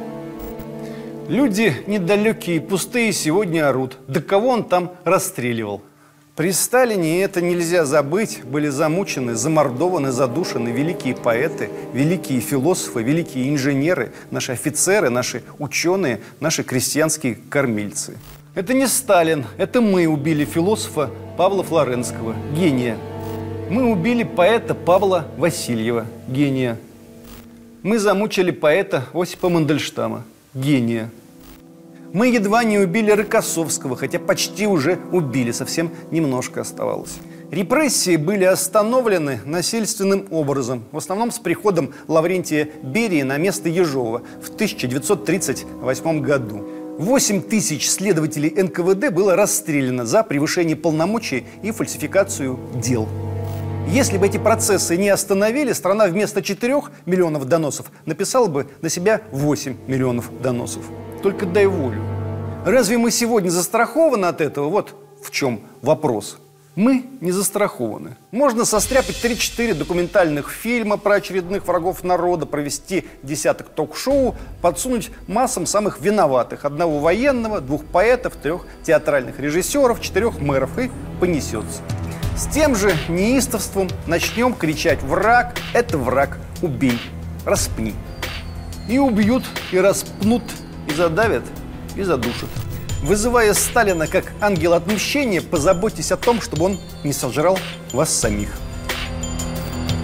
Люди 1.28 1.72
недалекие 1.86 2.60
пустые 2.60 3.12
сегодня 3.12 3.68
орут. 3.68 3.96
Да 4.08 4.20
кого 4.20 4.48
он 4.48 4.64
там 4.64 4.92
расстреливал? 5.04 5.82
При 6.34 6.50
Сталине, 6.50 7.22
это 7.22 7.40
нельзя 7.40 7.84
забыть, 7.84 8.40
были 8.42 8.68
замучены, 8.68 9.34
замордованы, 9.34 10.12
задушены 10.12 10.70
великие 10.70 11.14
поэты, 11.14 11.68
великие 11.92 12.40
философы, 12.40 13.02
великие 13.02 13.50
инженеры, 13.50 14.12
наши 14.30 14.52
офицеры, 14.52 15.10
наши 15.10 15.42
ученые, 15.58 16.20
наши 16.40 16.64
крестьянские 16.64 17.36
кормильцы. 17.50 18.16
Это 18.54 18.74
не 18.74 18.86
Сталин, 18.86 19.44
это 19.58 19.80
мы 19.80 20.06
убили 20.06 20.44
философа 20.44 21.10
Павла 21.36 21.62
Флоренского, 21.62 22.34
гения. 22.56 22.96
Мы 23.70 23.84
убили 23.90 24.24
поэта 24.24 24.74
Павла 24.74 25.26
Васильева, 25.36 26.06
гения. 26.28 26.78
Мы 27.82 27.98
замучили 27.98 28.50
поэта 28.50 29.04
Осипа 29.12 29.48
Мандельштама, 29.48 30.24
гения. 30.54 31.10
Мы 32.12 32.28
едва 32.28 32.62
не 32.62 32.78
убили 32.78 33.10
Рокоссовского, 33.10 33.96
хотя 33.96 34.18
почти 34.18 34.66
уже 34.66 34.98
убили, 35.12 35.50
совсем 35.50 35.90
немножко 36.10 36.60
оставалось. 36.60 37.18
Репрессии 37.50 38.16
были 38.16 38.44
остановлены 38.44 39.40
насильственным 39.46 40.26
образом, 40.30 40.84
в 40.92 40.98
основном 40.98 41.30
с 41.30 41.38
приходом 41.38 41.94
Лаврентия 42.08 42.68
Берии 42.82 43.22
на 43.22 43.38
место 43.38 43.68
Ежова 43.68 44.22
в 44.42 44.50
1938 44.50 46.20
году. 46.20 46.64
8 46.98 47.42
тысяч 47.42 47.88
следователей 47.88 48.50
НКВД 48.62 49.10
было 49.10 49.34
расстреляно 49.34 50.04
за 50.04 50.22
превышение 50.22 50.76
полномочий 50.76 51.46
и 51.62 51.70
фальсификацию 51.70 52.58
дел. 52.74 53.08
Если 53.88 54.16
бы 54.16 54.26
эти 54.26 54.38
процессы 54.38 54.96
не 54.96 55.08
остановили, 55.10 55.72
страна 55.72 56.06
вместо 56.06 56.40
4 56.42 56.82
миллионов 57.04 57.46
доносов 57.46 57.86
написала 58.06 58.46
бы 58.46 58.68
на 58.80 58.88
себя 58.88 59.20
8 59.32 59.76
миллионов 59.86 60.30
доносов. 60.40 60.84
Только 61.22 61.46
дай 61.46 61.66
волю. 61.66 62.02
Разве 62.64 62.96
мы 62.96 63.10
сегодня 63.10 63.50
застрахованы 63.50 64.26
от 64.26 64.40
этого? 64.40 64.68
Вот 64.68 64.94
в 65.22 65.30
чем 65.30 65.60
вопрос. 65.82 66.38
Мы 66.74 67.04
не 67.20 67.32
застрахованы. 67.32 68.16
Можно 68.30 68.64
состряпать 68.64 69.22
3-4 69.22 69.74
документальных 69.74 70.50
фильма 70.50 70.96
про 70.96 71.16
очередных 71.16 71.66
врагов 71.66 72.02
народа, 72.02 72.46
провести 72.46 73.04
десяток 73.22 73.68
ток-шоу, 73.68 74.36
подсунуть 74.62 75.10
массам 75.26 75.66
самых 75.66 76.00
виноватых. 76.00 76.64
Одного 76.64 76.98
военного, 76.98 77.60
двух 77.60 77.84
поэтов, 77.84 78.36
трех 78.36 78.64
театральных 78.84 79.38
режиссеров, 79.38 80.00
четырех 80.00 80.40
мэров 80.40 80.78
и 80.78 80.90
понесется. 81.20 81.82
С 82.36 82.46
тем 82.46 82.74
же 82.74 82.96
неистовством 83.08 83.88
начнем 84.06 84.54
кричать 84.54 85.02
«Враг– 85.02 85.54
это 85.74 85.98
враг, 85.98 86.38
убей, 86.62 86.98
распни». 87.44 87.94
И 88.88 88.98
убьют, 88.98 89.44
и 89.70 89.78
распнут, 89.78 90.42
и 90.88 90.94
задавят, 90.94 91.44
и 91.94 92.02
задушат. 92.02 92.48
Вызывая 93.02 93.52
Сталина 93.52 94.06
как 94.06 94.32
ангел 94.40 94.72
отмщения, 94.72 95.42
позаботьтесь 95.42 96.10
о 96.10 96.16
том, 96.16 96.40
чтобы 96.40 96.64
он 96.64 96.80
не 97.04 97.12
сожрал 97.12 97.58
вас 97.92 98.10
самих. 98.10 98.48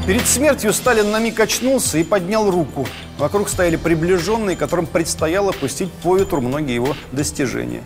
Перед 0.07 0.27
смертью 0.27 0.73
Сталин 0.73 1.11
на 1.11 1.19
миг 1.21 1.39
очнулся 1.41 1.99
и 1.99 2.05
поднял 2.05 2.51
руку. 2.51 2.87
Вокруг 3.19 3.49
стояли 3.49 3.77
приближенные, 3.77 4.57
которым 4.57 4.87
предстояло 4.87 5.53
пустить 5.53 5.93
по 6.03 6.17
ветру 6.17 6.41
многие 6.41 6.75
его 6.75 6.95
достижения. 7.13 7.83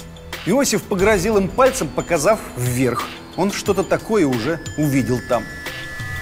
Иосиф 0.47 0.83
погрозил 0.83 1.37
им 1.39 1.49
пальцем, 1.49 1.89
показав 1.89 2.41
вверх. 2.57 3.07
Он 3.37 3.51
что-то 3.51 3.83
такое 3.83 4.27
уже 4.27 4.61
увидел 4.77 5.19
там. 5.29 5.43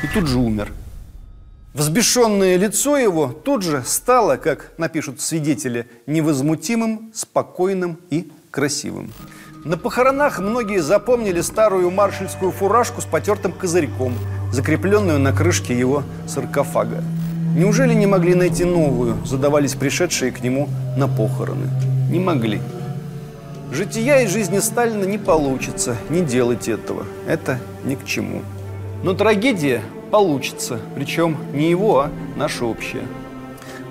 И 0.03 0.07
тут 0.07 0.27
же 0.27 0.39
умер. 0.39 0.73
Взбешенное 1.75 2.57
лицо 2.57 2.97
его 2.97 3.29
тут 3.29 3.63
же 3.63 3.83
стало, 3.87 4.37
как 4.37 4.73
напишут 4.77 5.21
свидетели, 5.21 5.87
невозмутимым, 6.07 7.13
спокойным 7.15 7.99
и 8.11 8.31
красивым. 8.51 9.13
На 9.65 9.77
похоронах 9.77 10.41
многие 10.41 10.81
запомнили 10.81 11.41
старую 11.43 11.91
маршальскую 11.91 12.51
фуражку 12.51 13.03
с 13.03 13.05
потертым 13.05 13.53
козырьком, 13.53 14.15
закрепленную 14.53 15.19
на 15.19 15.33
крышке 15.33 15.79
его 15.79 16.03
саркофага. 16.27 17.05
Неужели 17.55 17.95
не 17.95 18.07
могли 18.07 18.35
найти 18.35 18.65
новую, 18.65 19.25
задавались 19.27 19.75
пришедшие 19.75 20.33
к 20.33 20.43
нему 20.43 20.69
на 20.97 21.09
похороны? 21.09 21.69
Не 22.11 22.19
могли. 22.19 22.61
Жития 23.71 24.23
из 24.23 24.31
жизни 24.33 24.59
Сталина 24.59 25.05
не 25.05 25.17
получится, 25.17 25.97
не 26.09 26.23
делайте 26.23 26.73
этого. 26.73 27.05
Это 27.29 27.61
ни 27.85 27.95
к 27.95 28.05
чему. 28.05 28.43
Но 29.05 29.15
трагедия 29.15 29.81
получится. 30.11 30.81
Причем 30.97 31.37
не 31.53 31.71
его, 31.71 32.01
а 32.01 32.11
наша 32.37 32.65
общая. 32.65 33.03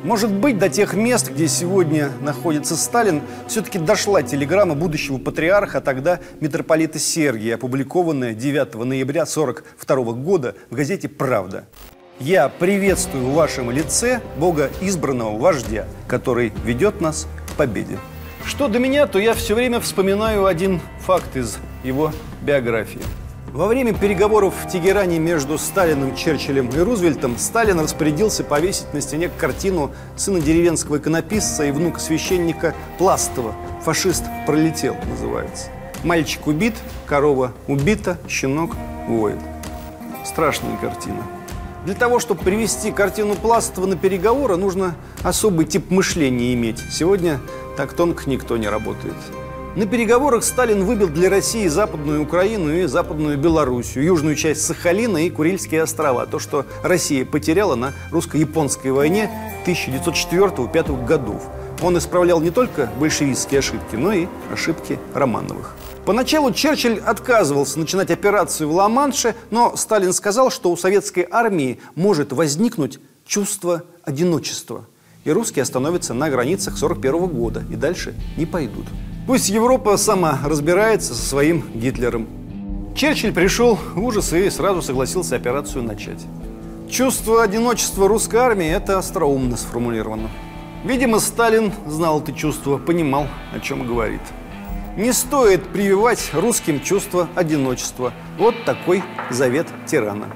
Может 0.04 0.32
быть, 0.32 0.58
до 0.58 0.68
тех 0.70 0.94
мест, 0.94 1.32
где 1.32 1.48
сегодня 1.48 2.10
находится 2.22 2.76
Сталин, 2.76 3.22
все-таки 3.48 3.80
дошла 3.80 4.22
телеграмма 4.22 4.76
будущего 4.76 5.18
патриарха, 5.18 5.78
а 5.78 5.82
тогда 5.82 6.20
митрополита 6.42 7.00
Сергия, 7.00 7.56
опубликованная 7.56 8.34
9 8.34 8.76
ноября 8.76 9.24
1942 9.24 10.14
года 10.14 10.56
в 10.70 10.76
газете 10.76 11.08
«Правда». 11.08 11.66
«Я 12.20 12.50
приветствую 12.50 13.28
в 13.28 13.34
вашем 13.34 13.72
лице 13.72 14.22
Бога 14.38 14.70
избранного 14.82 15.38
вождя, 15.38 15.86
который 16.08 16.52
ведет 16.66 17.00
нас 17.00 17.28
к 17.48 17.58
победе». 17.58 17.98
Что 18.46 18.68
до 18.68 18.80
меня, 18.80 19.08
то 19.08 19.20
я 19.20 19.34
все 19.34 19.56
время 19.56 19.80
вспоминаю 19.80 20.46
один 20.46 20.82
факт 21.00 21.36
из 21.36 21.58
его 21.84 22.12
биографии– 22.42 23.02
во 23.54 23.66
время 23.66 23.96
переговоров 23.96 24.54
в 24.64 24.70
Тегеране 24.70 25.18
между 25.18 25.58
Сталиным, 25.58 26.16
Черчиллем 26.16 26.70
и 26.70 26.78
Рузвельтом 26.78 27.36
Сталин 27.40 27.80
распорядился 27.80 28.44
повесить 28.44 28.94
на 28.94 29.02
стене 29.02 29.32
картину 29.36 29.92
сына 30.16 30.40
деревенского 30.40 30.98
иконописца 31.00 31.66
и 31.66 31.72
внука 31.72 32.00
священника 32.00 32.76
Пластова 33.00 33.56
«Фашист 33.84 34.24
пролетел» 34.46 34.96
называется. 35.10 35.70
Мальчик 36.04 36.46
убит, 36.46 36.76
корова 37.08 37.54
убита, 37.68 38.20
щенок 38.28 38.76
воет. 39.08 39.40
Страшная 40.24 40.78
картина. 40.78 41.24
Для 41.86 41.96
того, 41.96 42.20
чтобы 42.20 42.44
привести 42.44 42.92
картину 42.92 43.34
Пластова 43.34 43.88
на 43.88 43.96
переговоры, 43.96 44.58
нужно 44.58 44.96
особый 45.24 45.66
тип 45.66 45.90
мышления 45.90 46.54
иметь. 46.54 46.80
Сегодня 46.92 47.40
так 47.80 47.94
тонко 47.94 48.30
никто 48.30 48.58
не 48.58 48.68
работает. 48.68 49.16
На 49.78 49.86
переговорах 49.86 50.44
Сталин 50.44 50.84
выбил 50.84 51.08
для 51.08 51.30
России 51.30 51.66
Западную 51.68 52.22
Украину 52.22 52.74
и 52.74 52.86
Западную 52.88 53.38
Белоруссию, 53.38 54.04
южную 54.04 54.36
часть 54.36 54.66
Сахалина 54.66 55.26
и 55.26 55.30
Курильские 55.30 55.84
острова. 55.84 56.26
То, 56.26 56.40
что 56.40 56.66
Россия 56.84 57.24
потеряла 57.24 57.76
на 57.76 57.94
русско-японской 58.12 58.90
войне 58.92 59.32
1904-1905 59.66 61.06
годов. 61.06 61.42
Он 61.82 61.98
исправлял 61.98 62.42
не 62.42 62.52
только 62.52 62.92
большевистские 63.00 63.60
ошибки, 63.60 63.96
но 63.96 64.12
и 64.12 64.28
ошибки 64.52 65.00
Романовых. 65.14 65.74
Поначалу 66.06 66.52
Черчилль 66.52 67.00
отказывался 67.00 67.80
начинать 67.80 68.12
операцию 68.12 68.68
в 68.68 68.74
Ла-Манше, 68.74 69.36
но 69.52 69.78
Сталин 69.78 70.12
сказал, 70.12 70.52
что 70.52 70.70
у 70.70 70.76
советской 70.76 71.26
армии 71.32 71.80
может 71.96 72.34
возникнуть 72.34 73.00
чувство 73.26 73.84
одиночества. 74.04 74.84
И 75.26 75.32
русские 75.32 75.64
остановятся 75.64 76.14
на 76.14 76.30
границах 76.30 76.76
1941 76.76 77.28
года 77.28 77.64
и 77.70 77.76
дальше 77.76 78.14
не 78.38 78.46
пойдут. 78.46 78.86
Пусть 79.28 79.50
Европа 79.50 79.98
сама 79.98 80.40
разбирается 80.46 81.14
со 81.14 81.22
своим 81.22 81.64
Гитлером. 81.74 82.28
Черчилль 82.96 83.34
пришел 83.34 83.76
в 83.76 84.04
ужас 84.04 84.34
и 84.34 84.50
сразу 84.50 84.82
согласился 84.82 85.36
операцию 85.36 85.84
начать. 85.84 86.26
Чувство 86.90 87.44
одиночества 87.44 88.08
русской 88.08 88.38
армии– 88.38 88.68
это 88.70 88.98
остроумно 88.98 89.58
сформулировано. 89.58 90.30
Видимо, 90.84 91.20
Сталин 91.20 91.72
знал 91.86 92.22
это 92.22 92.34
чувство, 92.34 92.78
понимал, 92.78 93.28
о 93.54 93.60
чем 93.60 93.86
говорит. 93.86 94.22
Не 94.98 95.14
стоит 95.14 95.68
прививать 95.68 96.32
русским 96.34 96.82
чувство 96.82 97.30
одиночества. 97.36 98.14
Вот 98.38 98.56
такой 98.66 99.04
завет 99.30 99.68
тирана. 99.86 100.28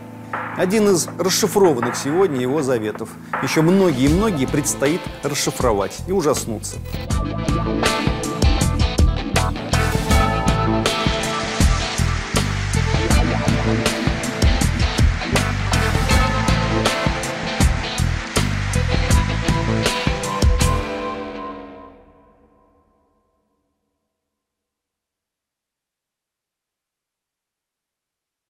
Один 0.56 0.90
из 0.90 1.08
расшифрованных 1.18 1.96
сегодня 1.96 2.40
его 2.40 2.62
заветов. 2.62 3.10
Еще 3.42 3.62
многие 3.62 4.06
и 4.06 4.14
многие 4.14 4.46
предстоит 4.46 5.02
расшифровать 5.24 5.98
и 6.08 6.12
ужаснуться. 6.12 6.78